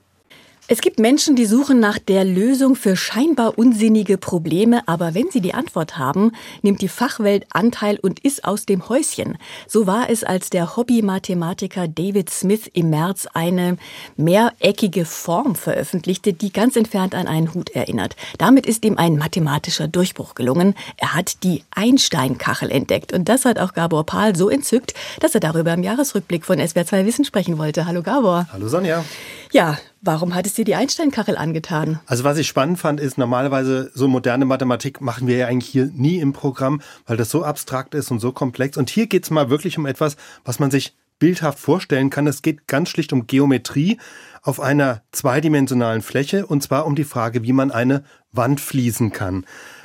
Es 0.70 0.82
gibt 0.82 0.98
Menschen, 0.98 1.34
die 1.34 1.46
suchen 1.46 1.80
nach 1.80 1.98
der 1.98 2.26
Lösung 2.26 2.76
für 2.76 2.94
scheinbar 2.94 3.56
unsinnige 3.56 4.18
Probleme, 4.18 4.86
aber 4.86 5.14
wenn 5.14 5.30
sie 5.30 5.40
die 5.40 5.54
Antwort 5.54 5.96
haben, 5.96 6.32
nimmt 6.60 6.82
die 6.82 6.88
Fachwelt 6.88 7.46
Anteil 7.50 7.98
und 7.98 8.20
ist 8.20 8.44
aus 8.44 8.66
dem 8.66 8.86
Häuschen. 8.86 9.38
So 9.66 9.86
war 9.86 10.10
es, 10.10 10.24
als 10.24 10.50
der 10.50 10.76
Hobby-Mathematiker 10.76 11.88
David 11.88 12.28
Smith 12.28 12.68
im 12.74 12.90
März 12.90 13.26
eine 13.32 13.78
mehreckige 14.18 15.06
Form 15.06 15.54
veröffentlichte, 15.54 16.34
die 16.34 16.52
ganz 16.52 16.76
entfernt 16.76 17.14
an 17.14 17.28
einen 17.28 17.54
Hut 17.54 17.70
erinnert. 17.70 18.14
Damit 18.36 18.66
ist 18.66 18.84
ihm 18.84 18.98
ein 18.98 19.16
mathematischer 19.16 19.88
Durchbruch 19.88 20.34
gelungen. 20.34 20.74
Er 20.98 21.14
hat 21.14 21.44
die 21.44 21.64
Einstein-Kachel 21.70 22.70
entdeckt 22.70 23.14
und 23.14 23.30
das 23.30 23.46
hat 23.46 23.58
auch 23.58 23.72
Gabor 23.72 24.04
Pahl 24.04 24.36
so 24.36 24.50
entzückt, 24.50 24.92
dass 25.20 25.34
er 25.34 25.40
darüber 25.40 25.72
im 25.72 25.82
Jahresrückblick 25.82 26.44
von 26.44 26.58
SWR2 26.58 27.06
Wissen 27.06 27.24
sprechen 27.24 27.56
wollte. 27.56 27.86
Hallo 27.86 28.02
Gabor. 28.02 28.46
Hallo 28.52 28.68
Sonja. 28.68 29.02
Ja, 29.50 29.78
warum 30.00 30.34
hat 30.34 30.46
es 30.46 30.54
dir 30.54 30.64
die 30.64 30.74
Einstein-Kachel 30.74 31.36
angetan? 31.36 32.00
Also 32.06 32.24
was 32.24 32.38
ich 32.38 32.48
spannend 32.48 32.78
fand, 32.78 33.00
ist 33.00 33.18
normalerweise 33.18 33.90
so 33.94 34.08
moderne 34.08 34.44
Mathematik 34.44 35.00
machen 35.00 35.26
wir 35.26 35.36
ja 35.36 35.46
eigentlich 35.46 35.70
hier 35.70 35.90
nie 35.92 36.18
im 36.18 36.32
Programm, 36.32 36.80
weil 37.06 37.16
das 37.16 37.30
so 37.30 37.44
abstrakt 37.44 37.94
ist 37.94 38.10
und 38.10 38.20
so 38.20 38.32
komplex. 38.32 38.76
Und 38.76 38.90
hier 38.90 39.06
geht 39.06 39.24
es 39.24 39.30
mal 39.30 39.50
wirklich 39.50 39.78
um 39.78 39.86
etwas, 39.86 40.16
was 40.44 40.58
man 40.58 40.70
sich 40.70 40.94
bildhaft 41.18 41.58
vorstellen 41.58 42.10
kann. 42.10 42.26
Es 42.26 42.42
geht 42.42 42.66
ganz 42.66 42.90
schlicht 42.90 43.12
um 43.12 43.26
Geometrie 43.26 43.98
auf 44.42 44.60
einer 44.60 45.02
zweidimensionalen 45.12 46.02
Fläche 46.02 46.46
und 46.46 46.62
zwar 46.62 46.86
um 46.86 46.94
die 46.94 47.04
Frage, 47.04 47.42
wie 47.42 47.52
man 47.52 47.70
eine 47.70 48.04
Wand 48.32 48.60
fließen 48.60 49.12
kann. 49.12 49.44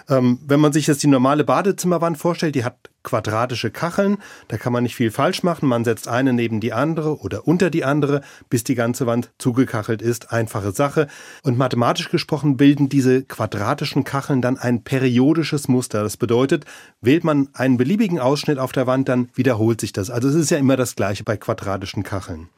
Ähm, 0.10 0.39
wenn 0.46 0.60
man 0.60 0.74
sich 0.74 0.88
jetzt 0.88 1.04
die 1.04 1.08
normale 1.08 1.44
Badezimmerwand 1.44 2.18
vorstellt, 2.18 2.56
die 2.56 2.63
hat 2.63 2.89
quadratische 3.04 3.70
Kacheln, 3.70 4.18
da 4.48 4.58
kann 4.58 4.74
man 4.74 4.84
nicht 4.84 4.96
viel 4.96 5.12
falsch 5.12 5.44
machen. 5.44 5.68
Man 5.68 5.84
setzt 5.84 6.08
eine 6.08 6.34
neben 6.34 6.60
die 6.60 6.74
andere 6.74 7.20
oder 7.20 7.48
unter 7.48 7.70
die 7.70 7.84
andere, 7.84 8.22
bis 8.50 8.63
die 8.63 8.76
ganze 8.76 9.06
Wand 9.06 9.32
zugekachelt 9.38 10.02
ist. 10.02 10.32
Einfache 10.32 10.72
Sache. 10.72 11.08
Und 11.44 11.58
mathematisch 11.58 12.10
gesprochen 12.10 12.58
bilden 12.58 12.89
diese 12.89 13.24
quadratischen 13.24 14.04
Kacheln 14.04 14.42
dann 14.42 14.58
ein 14.58 14.84
periodisches 14.84 15.68
Muster. 15.68 16.04
Das 16.04 16.18
bedeutet, 16.18 16.66
wählt 17.02 17.24
man 17.24 17.50
einen 17.54 17.78
beliebigen 17.78 18.20
Ausschnitt 18.20 18.58
auf 18.58 18.72
der 18.72 18.88
Wand, 18.88 19.10
dann 19.10 19.30
wiederholt 19.36 19.82
sich 19.82 19.94
das. 19.94 20.10
Also 20.10 20.30
es 20.30 20.36
ist 20.36 20.50
ja 20.50 20.58
immer 20.58 20.78
das 20.78 20.96
gleiche 20.96 21.24
bei 21.24 21.38
quadratischen 21.38 22.04
Kacheln. 22.04 22.50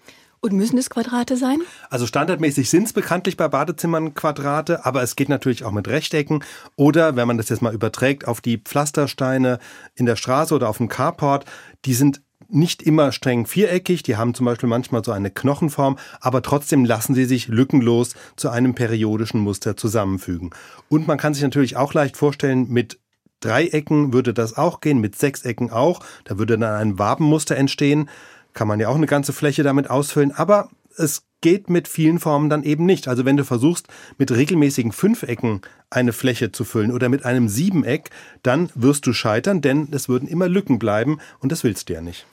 Und 0.46 0.54
müssen 0.54 0.78
es 0.78 0.92
Quadrate 0.92 1.38
sein? 1.38 1.58
Also 1.90 2.06
standardmäßig 2.06 2.70
sind 2.70 2.84
es 2.84 2.94
bekanntlich 2.94 3.36
bei 3.36 3.48
Badezimmern 3.48 4.14
Quadrate, 4.14 4.86
aber 4.86 5.02
es 5.02 5.16
geht 5.16 5.28
natürlich 5.28 5.64
auch 5.64 5.72
mit 5.72 5.88
Rechtecken. 5.88 6.44
Oder 6.76 7.16
wenn 7.16 7.28
man 7.28 7.38
das 7.38 7.50
jetzt 7.50 7.64
mal 7.64 7.74
überträgt 7.74 8.28
auf 8.28 8.42
die 8.42 8.60
Pflastersteine 8.60 9.58
in 9.96 10.06
der 10.06 10.16
Straße 10.16 10.54
oder 10.54 10.70
auf 10.70 10.78
dem 10.78 10.88
Carport, 10.88 11.46
die 11.86 11.96
sind 11.96 12.22
nicht 12.48 12.84
immer 12.84 13.12
streng 13.12 13.48
viereckig, 13.48 14.04
die 14.04 14.18
haben 14.18 14.36
zum 14.36 14.46
Beispiel 14.46 14.70
manchmal 14.70 15.04
so 15.04 15.12
eine 15.12 15.32
Knochenform, 15.32 15.98
aber 16.22 16.44
trotzdem 16.44 16.86
lassen 16.86 17.16
sie 17.16 17.26
sich 17.26 17.48
lückenlos 17.48 18.14
zu 18.36 18.52
einem 18.52 18.76
periodischen 18.76 19.40
Muster 19.40 19.76
zusammenfügen. 19.76 20.52
Und 20.90 21.08
man 21.08 21.18
kann 21.18 21.34
sich 21.34 21.42
natürlich 21.42 21.76
auch 21.76 21.96
leicht 21.96 22.18
vorstellen, 22.18 22.70
mit 22.70 23.00
Dreiecken 23.40 24.14
würde 24.14 24.34
das 24.34 24.58
auch 24.58 24.80
gehen, 24.80 25.00
mit 25.00 25.16
Sechsecken 25.16 25.72
auch, 25.72 26.02
da 26.24 26.38
würde 26.38 26.58
dann 26.60 26.76
ein 26.76 27.00
Wabenmuster 27.00 27.56
entstehen 27.56 28.10
kann 28.56 28.68
man 28.68 28.80
ja 28.80 28.88
auch 28.89 28.96
eine 28.96 29.06
ganze 29.06 29.34
Fläche 29.34 29.62
damit 29.62 29.91
ausfüllen, 29.91 30.32
aber 30.32 30.70
es 30.98 31.24
geht 31.41 31.70
mit 31.70 31.88
vielen 31.88 32.18
Formen 32.20 32.50
dann 32.50 32.63
eben 32.63 32.86
nicht. 32.86 33.08
Also 33.08 33.26
wenn 33.26 33.38
du 33.38 33.44
versuchst, 33.44 33.88
mit 34.18 34.32
regelmäßigen 34.32 34.91
Fünfecken 34.91 35.62
eine 35.91 36.13
Fläche 36.13 36.52
zu 36.52 36.63
füllen 36.63 36.91
oder 36.91 37.10
mit 37.10 37.26
einem 37.26 37.50
Siebeneck, 37.50 38.10
dann 38.41 38.72
wirst 38.74 39.06
du 39.06 39.13
scheitern, 39.13 39.62
denn 39.62 39.89
es 39.91 40.10
würden 40.10 40.28
immer 40.28 40.48
Lücken 40.48 40.80
bleiben 40.80 41.20
und 41.39 41.52
das 41.52 41.63
willst 41.63 41.89
du 41.89 41.94
ja 41.94 42.02
nicht. 42.02 42.26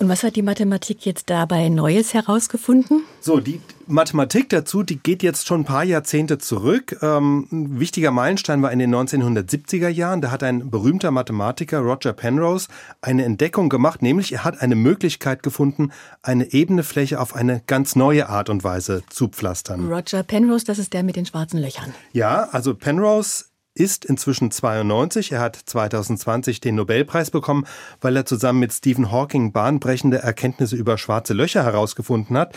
Und 0.00 0.08
was 0.08 0.22
hat 0.22 0.36
die 0.36 0.42
Mathematik 0.42 1.04
jetzt 1.06 1.28
dabei 1.28 1.68
Neues 1.68 2.14
herausgefunden? 2.14 3.02
So, 3.20 3.40
die 3.40 3.60
Mathematik 3.88 4.48
dazu, 4.48 4.84
die 4.84 4.96
geht 4.96 5.24
jetzt 5.24 5.48
schon 5.48 5.62
ein 5.62 5.64
paar 5.64 5.82
Jahrzehnte 5.82 6.38
zurück. 6.38 6.96
Ähm, 7.02 7.48
ein 7.50 7.80
wichtiger 7.80 8.12
Meilenstein 8.12 8.62
war 8.62 8.70
in 8.70 8.78
den 8.78 8.94
1970er 8.94 9.88
Jahren. 9.88 10.20
Da 10.20 10.30
hat 10.30 10.44
ein 10.44 10.70
berühmter 10.70 11.10
Mathematiker, 11.10 11.80
Roger 11.80 12.12
Penrose, 12.12 12.68
eine 13.02 13.24
Entdeckung 13.24 13.68
gemacht, 13.68 14.00
nämlich 14.00 14.32
er 14.32 14.44
hat 14.44 14.62
eine 14.62 14.76
Möglichkeit 14.76 15.42
gefunden, 15.42 15.90
eine 16.22 16.52
ebene 16.52 16.84
Fläche 16.84 17.18
auf 17.20 17.34
eine 17.34 17.60
ganz 17.66 17.96
neue 17.96 18.28
Art 18.28 18.50
und 18.50 18.62
Weise 18.62 19.02
zu 19.10 19.26
pflastern. 19.26 19.90
Roger 19.92 20.22
Penrose, 20.22 20.64
das 20.64 20.78
ist 20.78 20.92
der 20.92 21.02
mit 21.02 21.16
den 21.16 21.26
schwarzen 21.26 21.60
Löchern. 21.60 21.92
Ja, 22.12 22.48
also 22.52 22.72
Penrose 22.72 23.46
ist 23.78 24.04
inzwischen 24.04 24.50
92. 24.50 25.32
Er 25.32 25.40
hat 25.40 25.56
2020 25.56 26.60
den 26.60 26.74
Nobelpreis 26.74 27.30
bekommen, 27.30 27.66
weil 28.00 28.16
er 28.16 28.26
zusammen 28.26 28.58
mit 28.58 28.72
Stephen 28.72 29.12
Hawking 29.12 29.52
bahnbrechende 29.52 30.18
Erkenntnisse 30.18 30.76
über 30.76 30.98
schwarze 30.98 31.34
Löcher 31.34 31.64
herausgefunden 31.64 32.36
hat. 32.36 32.56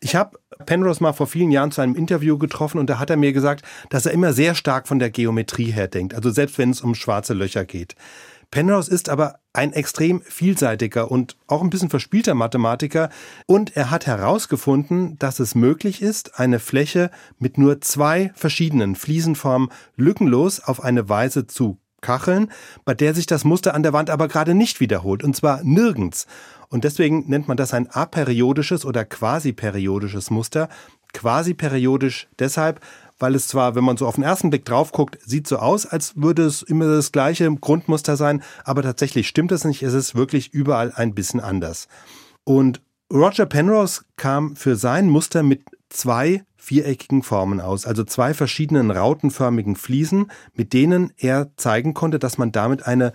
Ich 0.00 0.14
habe 0.14 0.38
Penrose 0.64 1.02
mal 1.02 1.12
vor 1.12 1.26
vielen 1.26 1.50
Jahren 1.50 1.72
zu 1.72 1.80
einem 1.80 1.94
Interview 1.94 2.38
getroffen 2.38 2.78
und 2.78 2.88
da 2.88 2.98
hat 2.98 3.10
er 3.10 3.16
mir 3.16 3.32
gesagt, 3.32 3.64
dass 3.90 4.06
er 4.06 4.12
immer 4.12 4.32
sehr 4.32 4.54
stark 4.54 4.88
von 4.88 4.98
der 4.98 5.10
Geometrie 5.10 5.70
her 5.70 5.88
denkt, 5.88 6.14
also 6.14 6.30
selbst 6.30 6.58
wenn 6.58 6.70
es 6.70 6.80
um 6.80 6.94
schwarze 6.94 7.34
Löcher 7.34 7.64
geht. 7.64 7.96
Penrose 8.50 8.90
ist 8.90 9.08
aber 9.08 9.39
ein 9.52 9.72
extrem 9.72 10.22
vielseitiger 10.22 11.10
und 11.10 11.36
auch 11.46 11.62
ein 11.62 11.70
bisschen 11.70 11.90
verspielter 11.90 12.34
Mathematiker 12.34 13.10
und 13.46 13.76
er 13.76 13.90
hat 13.90 14.06
herausgefunden, 14.06 15.18
dass 15.18 15.40
es 15.40 15.54
möglich 15.54 16.02
ist, 16.02 16.38
eine 16.38 16.60
Fläche 16.60 17.10
mit 17.38 17.58
nur 17.58 17.80
zwei 17.80 18.32
verschiedenen 18.34 18.94
Fliesenformen 18.94 19.70
lückenlos 19.96 20.60
auf 20.60 20.82
eine 20.82 21.08
Weise 21.08 21.46
zu 21.46 21.78
kacheln, 22.00 22.50
bei 22.84 22.94
der 22.94 23.14
sich 23.14 23.26
das 23.26 23.44
Muster 23.44 23.74
an 23.74 23.82
der 23.82 23.92
Wand 23.92 24.08
aber 24.08 24.28
gerade 24.28 24.54
nicht 24.54 24.80
wiederholt 24.80 25.24
und 25.24 25.34
zwar 25.36 25.62
nirgends. 25.64 26.26
Und 26.68 26.84
deswegen 26.84 27.28
nennt 27.28 27.48
man 27.48 27.56
das 27.56 27.74
ein 27.74 27.88
aperiodisches 27.90 28.84
oder 28.84 29.04
quasiperiodisches 29.04 30.30
Muster. 30.30 30.68
Quasiperiodisch 31.12 32.28
deshalb, 32.38 32.80
weil 33.20 33.34
es 33.34 33.46
zwar, 33.46 33.74
wenn 33.74 33.84
man 33.84 33.96
so 33.96 34.06
auf 34.06 34.16
den 34.16 34.24
ersten 34.24 34.50
Blick 34.50 34.64
drauf 34.64 34.90
guckt, 34.92 35.18
sieht 35.24 35.46
so 35.46 35.58
aus, 35.58 35.86
als 35.86 36.16
würde 36.16 36.42
es 36.42 36.62
immer 36.62 36.86
das 36.86 37.12
gleiche 37.12 37.54
Grundmuster 37.54 38.16
sein, 38.16 38.42
aber 38.64 38.82
tatsächlich 38.82 39.28
stimmt 39.28 39.52
es 39.52 39.64
nicht, 39.64 39.82
es 39.82 39.94
ist 39.94 40.14
wirklich 40.14 40.52
überall 40.52 40.92
ein 40.94 41.14
bisschen 41.14 41.40
anders. 41.40 41.86
Und 42.44 42.80
Roger 43.12 43.46
Penrose 43.46 44.02
kam 44.16 44.56
für 44.56 44.76
sein 44.76 45.08
Muster 45.08 45.42
mit 45.42 45.62
zwei 45.88 46.44
viereckigen 46.56 47.22
Formen 47.22 47.60
aus, 47.60 47.86
also 47.86 48.04
zwei 48.04 48.34
verschiedenen 48.34 48.90
rautenförmigen 48.90 49.76
Fliesen, 49.76 50.30
mit 50.54 50.72
denen 50.72 51.12
er 51.16 51.50
zeigen 51.56 51.94
konnte, 51.94 52.18
dass 52.18 52.38
man 52.38 52.52
damit 52.52 52.86
eine 52.86 53.12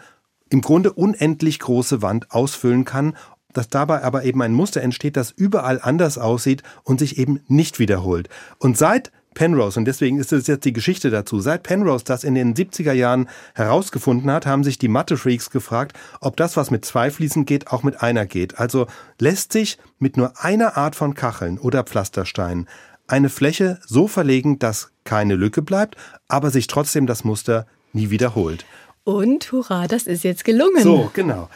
im 0.50 0.62
Grunde 0.62 0.94
unendlich 0.94 1.60
große 1.60 2.02
Wand 2.02 2.32
ausfüllen 2.32 2.86
kann, 2.86 3.16
dass 3.54 3.70
dabei 3.70 4.04
aber 4.04 4.26
eben 4.26 4.42
ein 4.42 4.54
Muster 4.54 4.82
entsteht, 4.82 5.18
das 5.18 5.32
überall 5.32 5.80
anders 5.82 6.18
aussieht 6.18 6.62
und 6.84 7.00
sich 7.00 7.18
eben 7.18 7.40
nicht 7.48 7.80
wiederholt. 7.80 8.30
Und 8.60 8.78
seit 8.78 9.12
Penrose, 9.36 9.78
und 9.78 9.86
deswegen 9.86 10.18
ist 10.18 10.34
es 10.34 10.48
jetzt 10.48 10.66
die 10.66 10.74
Geschichte 10.74 11.12
dazu, 11.12 11.40
seit 11.40 11.62
Penrose 11.62 12.04
das 12.04 12.24
in 12.24 12.34
den 12.34 12.56
70er 12.56 12.94
Jahren 12.94 13.30
herausgefunden 13.54 14.32
hat, 14.32 14.48
haben 14.48 14.64
sich 14.64 14.80
die 14.80 14.88
Mathe-Freaks 14.88 15.52
gefragt, 15.52 15.96
ob 16.20 16.36
das, 16.36 16.58
was 16.58 16.72
mit 16.72 16.84
zwei 16.84 17.12
Fliesen 17.12 17.46
geht, 17.46 17.68
auch 17.68 17.84
mit 17.84 18.02
einer 18.02 18.26
geht. 18.26 18.58
Also 18.58 18.88
lässt 19.20 19.54
sich 19.54 19.78
mit 20.00 20.18
nur 20.18 20.44
einer 20.44 20.76
Art 20.78 20.96
von 20.96 21.14
Kacheln 21.14 21.60
oder 21.60 21.84
Pflastersteinen 21.84 22.68
eine 23.08 23.30
Fläche 23.30 23.80
so 23.86 24.08
verlegen, 24.08 24.60
dass 24.60 24.92
keine 25.04 25.36
Lücke 25.36 25.62
bleibt, 25.62 25.96
aber 26.28 26.50
sich 26.50 26.68
trotzdem 26.68 27.08
das 27.08 27.24
Muster 27.24 27.68
nie 27.94 28.10
wiederholt. 28.10 28.66
Und 29.04 29.52
hurra, 29.52 29.88
das 29.88 30.04
ist 30.04 30.24
jetzt 30.24 30.46
gelungen. 30.46 30.82
So, 30.82 31.12
genau. 31.14 31.50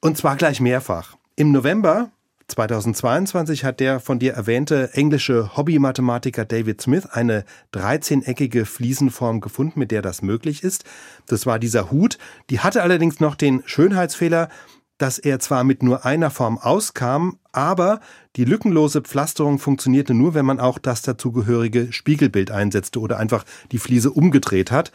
Und 0.00 0.16
zwar 0.16 0.36
gleich 0.36 0.60
mehrfach. 0.60 1.16
Im 1.36 1.52
November 1.52 2.10
2022 2.48 3.64
hat 3.64 3.80
der 3.80 4.00
von 4.00 4.18
dir 4.18 4.34
erwähnte 4.34 4.92
englische 4.92 5.56
Hobby-Mathematiker 5.56 6.44
David 6.44 6.80
Smith 6.80 7.06
eine 7.06 7.44
13-eckige 7.72 8.64
Fliesenform 8.64 9.40
gefunden, 9.40 9.78
mit 9.80 9.90
der 9.90 10.02
das 10.02 10.22
möglich 10.22 10.62
ist. 10.62 10.84
Das 11.26 11.46
war 11.46 11.58
dieser 11.58 11.90
Hut. 11.90 12.18
Die 12.50 12.60
hatte 12.60 12.82
allerdings 12.82 13.20
noch 13.20 13.34
den 13.34 13.62
Schönheitsfehler, 13.64 14.48
dass 14.98 15.18
er 15.18 15.40
zwar 15.40 15.64
mit 15.64 15.82
nur 15.82 16.04
einer 16.04 16.30
Form 16.30 16.58
auskam, 16.58 17.38
aber 17.52 18.00
die 18.36 18.44
lückenlose 18.44 19.00
Pflasterung 19.00 19.58
funktionierte 19.58 20.14
nur, 20.14 20.34
wenn 20.34 20.46
man 20.46 20.60
auch 20.60 20.78
das 20.78 21.02
dazugehörige 21.02 21.92
Spiegelbild 21.92 22.50
einsetzte 22.50 23.00
oder 23.00 23.18
einfach 23.18 23.44
die 23.72 23.78
Fliese 23.78 24.10
umgedreht 24.10 24.70
hat 24.70 24.92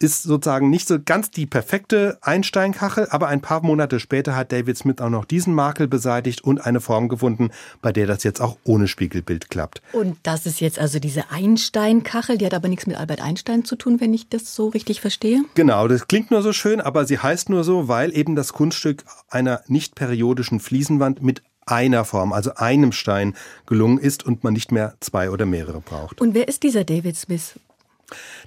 ist 0.00 0.22
sozusagen 0.22 0.70
nicht 0.70 0.88
so 0.88 0.98
ganz 0.98 1.30
die 1.30 1.46
perfekte 1.46 2.18
Einsteinkachel, 2.22 3.06
aber 3.10 3.28
ein 3.28 3.42
paar 3.42 3.62
Monate 3.62 4.00
später 4.00 4.34
hat 4.34 4.50
David 4.50 4.76
Smith 4.76 4.98
auch 5.00 5.10
noch 5.10 5.26
diesen 5.26 5.54
Makel 5.54 5.88
beseitigt 5.88 6.42
und 6.42 6.58
eine 6.58 6.80
Form 6.80 7.08
gefunden, 7.08 7.50
bei 7.82 7.92
der 7.92 8.06
das 8.06 8.24
jetzt 8.24 8.40
auch 8.40 8.56
ohne 8.64 8.88
Spiegelbild 8.88 9.50
klappt. 9.50 9.82
Und 9.92 10.16
das 10.22 10.46
ist 10.46 10.60
jetzt 10.60 10.78
also 10.78 10.98
diese 10.98 11.30
Einsteinkachel, 11.30 12.38
die 12.38 12.46
hat 12.46 12.54
aber 12.54 12.68
nichts 12.68 12.86
mit 12.86 12.96
Albert 12.96 13.20
Einstein 13.20 13.64
zu 13.64 13.76
tun, 13.76 14.00
wenn 14.00 14.14
ich 14.14 14.28
das 14.28 14.54
so 14.54 14.68
richtig 14.68 15.02
verstehe? 15.02 15.44
Genau, 15.54 15.86
das 15.86 16.08
klingt 16.08 16.30
nur 16.30 16.42
so 16.42 16.52
schön, 16.52 16.80
aber 16.80 17.04
sie 17.04 17.18
heißt 17.18 17.50
nur 17.50 17.62
so, 17.62 17.86
weil 17.86 18.16
eben 18.16 18.36
das 18.36 18.54
Kunststück 18.54 19.04
einer 19.28 19.60
nicht 19.66 19.94
periodischen 19.94 20.60
Fliesenwand 20.60 21.22
mit 21.22 21.42
einer 21.66 22.04
Form, 22.04 22.32
also 22.32 22.54
einem 22.56 22.92
Stein 22.92 23.34
gelungen 23.66 23.98
ist 23.98 24.24
und 24.24 24.44
man 24.44 24.54
nicht 24.54 24.72
mehr 24.72 24.94
zwei 25.00 25.30
oder 25.30 25.46
mehrere 25.46 25.80
braucht. 25.80 26.20
Und 26.20 26.34
wer 26.34 26.48
ist 26.48 26.62
dieser 26.62 26.84
David 26.84 27.16
Smith? 27.16 27.54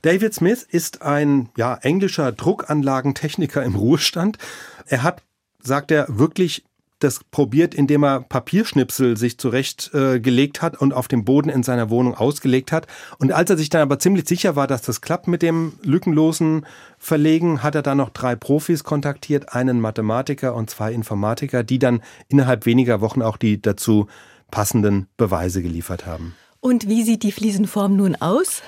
David 0.02 0.34
Smith 0.34 0.64
ist 0.64 1.02
ein 1.02 1.50
ja, 1.58 1.76
englischer 1.76 2.32
Druckanlagentechniker 2.32 3.64
im 3.64 3.76
Ruhestand. 3.76 4.38
Er 4.86 5.04
hat, 5.04 5.24
sagt 5.62 5.92
er, 5.92 6.06
wirklich 6.10 6.64
das 7.04 7.22
probiert, 7.24 7.76
indem 7.76 8.04
er 8.04 8.22
Papierschnipsel 8.22 9.18
sich 9.18 9.38
zurechtgelegt 9.38 10.58
äh, 10.58 10.62
hat 10.62 10.80
und 10.80 10.94
auf 10.94 11.08
dem 11.08 11.26
Boden 11.26 11.50
in 11.50 11.64
seiner 11.64 11.90
Wohnung 11.90 12.16
ausgelegt 12.16 12.72
hat. 12.72 12.88
Und 13.20 13.32
als 13.32 13.50
er 13.50 13.58
sich 13.58 13.70
dann 13.70 13.82
aber 13.82 14.00
ziemlich 14.00 14.28
sicher 14.28 14.56
war, 14.56 14.68
dass 14.68 14.82
das 14.82 15.02
klappt 15.02 15.28
mit 15.28 15.42
dem 15.42 15.74
lückenlosen 15.84 16.66
Verlegen, 16.98 17.62
hat 17.62 17.76
er 17.76 17.82
dann 17.82 17.98
noch 17.98 18.10
drei 18.10 18.36
Profis 18.36 18.84
kontaktiert, 18.84 19.54
einen 19.54 19.82
Mathematiker 19.82 20.56
und 20.56 20.70
zwei 20.70 20.94
Informatiker, 20.94 21.64
die 21.64 21.80
dann 21.80 22.02
innerhalb 22.30 22.66
weniger 22.66 23.02
Wochen 23.02 23.22
auch 23.22 23.38
die 23.38 23.62
dazu 23.62 24.08
passenden 24.50 25.08
Beweise 25.18 25.62
geliefert 25.62 26.06
haben. 26.06 26.36
Und 26.60 26.88
wie 26.88 27.04
sieht 27.04 27.24
die 27.24 27.34
Fliesenform 27.34 27.98
nun 27.98 28.16
aus? 28.16 28.62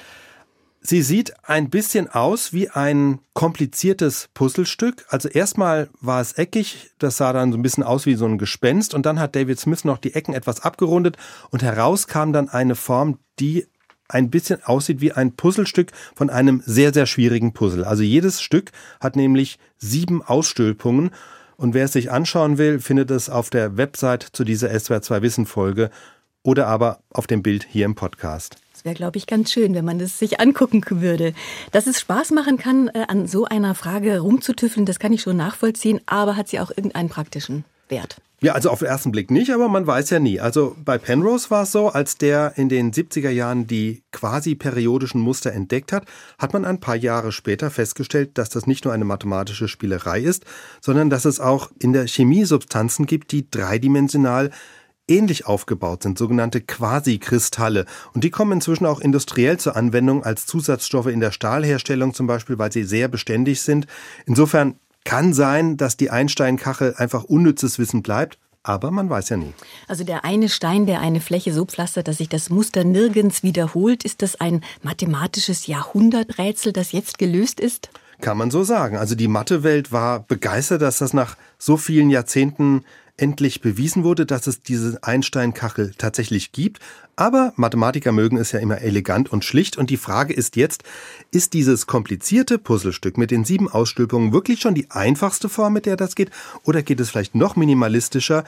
Sie 0.88 1.02
sieht 1.02 1.34
ein 1.42 1.72
bisschen 1.72 2.10
aus 2.10 2.54
wie 2.54 2.70
ein 2.70 3.18
kompliziertes 3.34 4.30
Puzzlestück. 4.36 5.04
Also 5.10 5.28
erstmal 5.28 5.90
war 6.00 6.22
es 6.22 6.34
eckig, 6.34 6.92
das 7.00 7.18
sah 7.18 7.34
dann 7.34 7.52
so 7.52 7.58
ein 7.58 7.64
bisschen 7.64 7.84
aus 7.84 8.06
wie 8.06 8.14
so 8.14 8.28
ein 8.28 8.38
Gespenst 8.38 8.94
und 8.94 9.04
dann 9.04 9.20
hat 9.20 9.36
David 9.36 9.60
Smith 9.60 9.84
noch 9.84 9.98
die 9.98 10.14
Ecken 10.14 10.36
etwas 10.36 10.62
abgerundet 10.62 11.18
und 11.50 11.64
heraus 11.64 12.06
kam 12.06 12.34
dann 12.34 12.50
eine 12.50 12.76
Form, 12.76 13.18
die 13.40 13.66
ein 14.10 14.30
bisschen 14.30 14.64
aussieht 14.64 15.02
wie 15.02 15.12
ein 15.12 15.36
Puzzlestück 15.36 15.92
von 16.14 16.30
einem 16.30 16.62
sehr, 16.64 16.94
sehr 16.94 17.08
schwierigen 17.08 17.54
Puzzle. 17.54 17.84
Also 17.84 18.04
jedes 18.04 18.40
Stück 18.44 18.72
hat 19.00 19.16
nämlich 19.16 19.58
sieben 19.80 20.22
Ausstülpungen 20.22 21.10
und 21.58 21.74
wer 21.74 21.86
es 21.86 21.94
sich 21.94 22.12
anschauen 22.12 22.60
will, 22.60 22.80
findet 22.80 23.10
es 23.10 23.32
auf 23.32 23.50
der 23.50 23.76
Website 23.76 24.22
zu 24.22 24.44
dieser 24.44 24.80
SWR 24.80 25.02
2 25.02 25.24
Wissen 25.24 25.46
Folge 25.48 25.90
oder 26.44 26.68
aber 26.68 27.00
auf 27.10 27.26
dem 27.26 27.42
Bild 27.42 27.66
hier 27.68 27.86
im 27.86 27.96
Podcast 27.96 28.58
wäre, 28.86 28.96
glaube 28.96 29.18
ich, 29.18 29.28
ganz 29.28 29.52
schön, 29.52 29.74
wenn 29.74 29.84
man 29.84 30.00
das 30.00 30.20
sich 30.20 30.40
angucken 30.40 30.84
würde. 31.02 31.34
Dass 31.72 31.88
es 31.88 32.00
Spaß 32.00 32.32
machen 32.32 32.58
kann, 32.58 32.88
äh, 32.90 33.06
an 33.08 33.28
so 33.28 33.46
einer 33.46 33.76
Frage 33.76 34.20
rumzutüffeln, 34.20 34.86
das 34.86 35.00
kann 35.00 35.12
ich 35.12 35.22
schon 35.22 35.38
nachvollziehen, 35.38 36.00
aber 36.06 36.38
hat 36.38 36.48
sie 36.48 36.60
auch 36.60 36.70
irgendeinen 36.70 37.10
praktischen 37.10 37.66
Wert? 37.90 38.18
Ja, 38.42 38.54
also 38.54 38.70
auf 38.70 38.80
den 38.80 38.90
ersten 38.90 39.12
Blick 39.12 39.32
nicht, 39.32 39.52
aber 39.52 39.70
man 39.70 39.88
weiß 39.88 40.10
ja 40.10 40.20
nie. 40.20 40.40
Also 40.40 40.76
bei 40.84 40.98
Penrose 40.98 41.50
war 41.50 41.64
es 41.64 41.72
so, 41.72 41.90
als 41.90 42.18
der 42.18 42.54
in 42.58 42.70
den 42.70 42.92
70er 42.92 43.30
Jahren 43.30 43.66
die 43.66 44.04
quasi 44.12 44.56
periodischen 44.56 45.22
Muster 45.22 45.52
entdeckt 45.54 45.92
hat, 45.92 46.06
hat 46.38 46.54
man 46.54 46.66
ein 46.66 46.80
paar 46.80 46.98
Jahre 46.98 47.32
später 47.32 47.72
festgestellt, 47.72 48.38
dass 48.38 48.50
das 48.50 48.68
nicht 48.68 48.84
nur 48.84 48.94
eine 48.94 49.06
mathematische 49.06 49.68
Spielerei 49.68 50.20
ist, 50.20 50.46
sondern 50.82 51.10
dass 51.10 51.26
es 51.26 51.40
auch 51.40 51.72
in 51.80 51.94
der 51.94 52.08
Chemie 52.08 52.46
Substanzen 52.46 53.06
gibt, 53.06 53.32
die 53.32 53.50
dreidimensional 53.50 54.52
ähnlich 55.08 55.46
aufgebaut 55.46 56.04
sind, 56.04 56.18
sogenannte 56.18 56.62
Quasikristalle. 56.62 57.86
Und 58.14 58.24
die 58.24 58.32
kommen 58.32 58.54
inzwischen 58.54 58.86
auch 58.86 59.00
industriell 59.00 59.58
zur 59.58 59.76
Anwendung 59.76 60.24
als 60.24 60.46
Zusatzstoffe 60.46 61.08
in 61.08 61.20
der 61.20 61.32
Stahlherstellung 61.32 62.14
zum 62.14 62.28
Beispiel, 62.28 62.58
weil 62.58 62.72
sie 62.72 62.84
sehr 62.84 63.08
beständig 63.08 63.62
sind. 63.62 63.88
Insofern 64.26 64.76
kann 65.04 65.34
sein, 65.34 65.78
dass 65.78 65.98
die 65.98 66.10
Einsteinkachel 66.10 66.96
einfach 66.98 67.24
unnützes 67.24 67.80
Wissen 67.80 68.02
bleibt. 68.02 68.40
Aber 68.64 68.90
man 68.90 69.12
weiß 69.12 69.30
ja 69.30 69.38
nie. 69.38 69.54
Also 69.88 70.04
der 70.04 70.26
eine 70.26 70.50
Stein, 70.50 70.88
der 70.88 71.00
eine 71.00 71.22
Fläche 71.22 71.54
so 71.54 71.66
pflastert, 71.66 72.08
dass 72.08 72.18
sich 72.18 72.30
das 72.30 72.50
Muster 72.50 72.84
nirgends 72.84 73.44
wiederholt, 73.44 74.04
ist 74.04 74.24
das 74.24 74.42
ein 74.42 74.64
mathematisches 74.82 75.68
Jahrhunderträtsel, 75.68 76.74
das 76.74 76.92
jetzt 76.92 77.20
gelöst 77.20 77.60
ist? 77.60 77.92
Kann 78.22 78.40
man 78.40 78.50
so 78.50 78.64
sagen. 78.64 78.98
Also 78.98 79.14
die 79.14 79.28
Mathewelt 79.28 79.92
war 79.92 80.22
begeistert, 80.22 80.82
dass 80.82 80.98
das 80.98 81.14
nach 81.14 81.38
so 81.60 81.78
vielen 81.78 82.10
Jahrzehnten 82.10 82.84
endlich 83.18 83.62
bewiesen 83.62 84.04
wurde, 84.04 84.26
dass 84.26 84.48
es 84.48 84.62
diese 84.62 85.00
Einstein-Kachel 85.02 85.94
tatsächlich 85.98 86.52
gibt. 86.52 86.80
Aber 87.16 87.54
Mathematiker 87.56 88.12
mögen 88.12 88.38
es 88.38 88.52
ja 88.52 88.60
immer 88.60 88.82
elegant 88.82 89.32
und 89.32 89.46
schlicht. 89.46 89.78
Und 89.78 89.90
die 89.90 89.98
Frage 89.98 90.34
ist 90.34 90.56
jetzt, 90.56 90.84
ist 91.32 91.54
dieses 91.54 91.88
komplizierte 91.88 92.58
Puzzlestück 92.58 93.18
mit 93.18 93.32
den 93.32 93.46
sieben 93.46 93.70
Ausstülpungen 93.70 94.34
wirklich 94.34 94.60
schon 94.60 94.76
die 94.76 94.92
einfachste 94.92 95.48
Form, 95.48 95.74
mit 95.74 95.86
der 95.86 95.96
das 95.96 96.16
geht? 96.16 96.32
Oder 96.64 96.84
geht 96.84 97.00
es 97.00 97.10
vielleicht 97.10 97.36
noch 97.36 97.56
minimalistischer? 97.56 98.44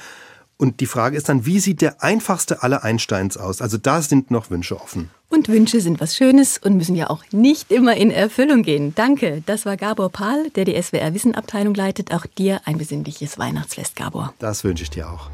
Und 0.57 0.79
die 0.79 0.87
Frage 0.87 1.15
ist 1.15 1.29
dann, 1.29 1.45
wie 1.45 1.59
sieht 1.59 1.81
der 1.81 2.03
einfachste 2.03 2.63
aller 2.63 2.83
Einsteins 2.83 3.37
aus? 3.37 3.61
Also 3.61 3.77
da 3.77 4.01
sind 4.01 4.31
noch 4.31 4.49
Wünsche 4.49 4.79
offen. 4.79 5.11
Und 5.29 5.49
Wünsche 5.49 5.81
sind 5.81 5.99
was 5.99 6.15
Schönes 6.15 6.57
und 6.57 6.77
müssen 6.77 6.95
ja 6.95 7.09
auch 7.09 7.23
nicht 7.31 7.71
immer 7.71 7.95
in 7.95 8.09
Erfüllung 8.09 8.63
gehen. 8.63 8.95
Danke. 8.95 9.43
Das 9.45 9.65
war 9.65 9.77
Gabor 9.77 10.09
Pahl, 10.09 10.49
der 10.51 10.65
die 10.65 10.81
SWR 10.81 11.13
Wissenabteilung 11.13 11.75
leitet. 11.75 12.11
Auch 12.13 12.25
dir 12.25 12.61
ein 12.65 12.77
besinnliches 12.77 13.37
Weihnachtsfest, 13.37 13.95
Gabor. 13.95 14.33
Das 14.39 14.63
wünsche 14.63 14.83
ich 14.83 14.89
dir 14.89 15.11
auch. 15.11 15.29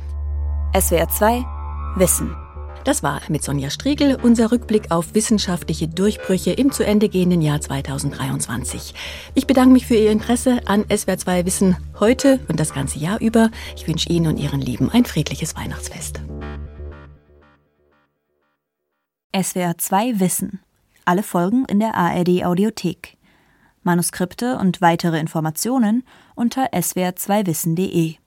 SWR 0.78 1.08
2 1.08 1.46
Wissen. 1.96 2.36
Das 2.84 3.02
war 3.02 3.22
mit 3.30 3.44
Sonja 3.44 3.70
Striegel 3.70 4.18
unser 4.22 4.52
Rückblick 4.52 4.92
auf 4.92 5.14
wissenschaftliche 5.14 5.88
Durchbrüche 5.88 6.52
im 6.52 6.72
zu 6.72 6.86
Ende 6.86 7.08
gehenden 7.08 7.42
Jahr 7.42 7.62
2023. 7.62 8.94
Ich 9.36 9.48
bedanke 9.48 9.72
mich 9.72 9.86
für 9.86 9.96
Ihr 9.96 10.12
Interesse 10.12 10.60
an 10.66 10.84
SWR2 10.84 11.46
Wissen 11.46 11.78
heute 12.00 12.42
und 12.50 12.60
das 12.60 12.74
ganze 12.74 13.00
Jahr 13.00 13.22
über. 13.22 13.52
Ich 13.76 13.88
wünsche 13.88 14.10
Ihnen 14.10 14.28
und 14.28 14.38
Ihren 14.38 14.60
Lieben 14.60 14.90
ein 14.90 15.06
friedliches 15.06 15.56
Weihnachtsfest. 15.56 16.20
SWR 19.36 19.78
2 19.78 20.20
Wissen. 20.20 20.60
Alle 21.06 21.24
Folgen 21.24 21.66
in 21.66 21.80
der 21.80 21.96
ARD 21.96 22.44
Audiothek. 22.44 23.18
Manuskripte 23.84 24.58
und 24.58 24.82
weitere 24.82 25.20
Informationen 25.20 26.04
unter 26.36 26.74
swr2wissen.de 26.74 28.16